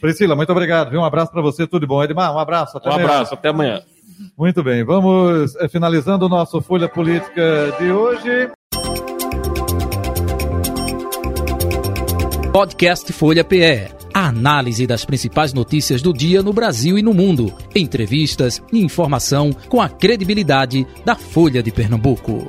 Priscila, 0.00 0.36
muito 0.36 0.52
obrigado. 0.52 0.90
Viu? 0.90 1.00
Um 1.00 1.04
abraço 1.04 1.32
para 1.32 1.40
você, 1.40 1.66
tudo 1.66 1.80
de 1.80 1.86
bom. 1.86 2.04
Edmar, 2.04 2.34
um 2.34 2.38
abraço. 2.38 2.76
Até 2.76 2.90
um 2.90 2.92
amanhã. 2.92 3.08
abraço, 3.08 3.34
até 3.34 3.48
amanhã. 3.48 3.82
Muito 4.36 4.62
bem, 4.62 4.84
vamos 4.84 5.54
eh, 5.56 5.68
finalizando 5.68 6.26
o 6.26 6.28
nosso 6.28 6.60
Folha 6.60 6.88
Política 6.88 7.74
de 7.78 7.90
hoje. 7.90 8.50
Podcast 12.52 13.12
Folha 13.12 13.44
PE 13.44 14.00
a 14.12 14.26
análise 14.26 14.86
das 14.86 15.04
principais 15.04 15.52
notícias 15.52 16.02
do 16.02 16.12
dia 16.12 16.42
no 16.42 16.52
Brasil 16.52 16.98
e 16.98 17.02
no 17.02 17.14
mundo. 17.14 17.52
Entrevistas 17.74 18.62
e 18.72 18.82
informação 18.82 19.52
com 19.68 19.80
a 19.80 19.88
credibilidade 19.88 20.86
da 21.04 21.14
Folha 21.14 21.62
de 21.62 21.70
Pernambuco. 21.70 22.46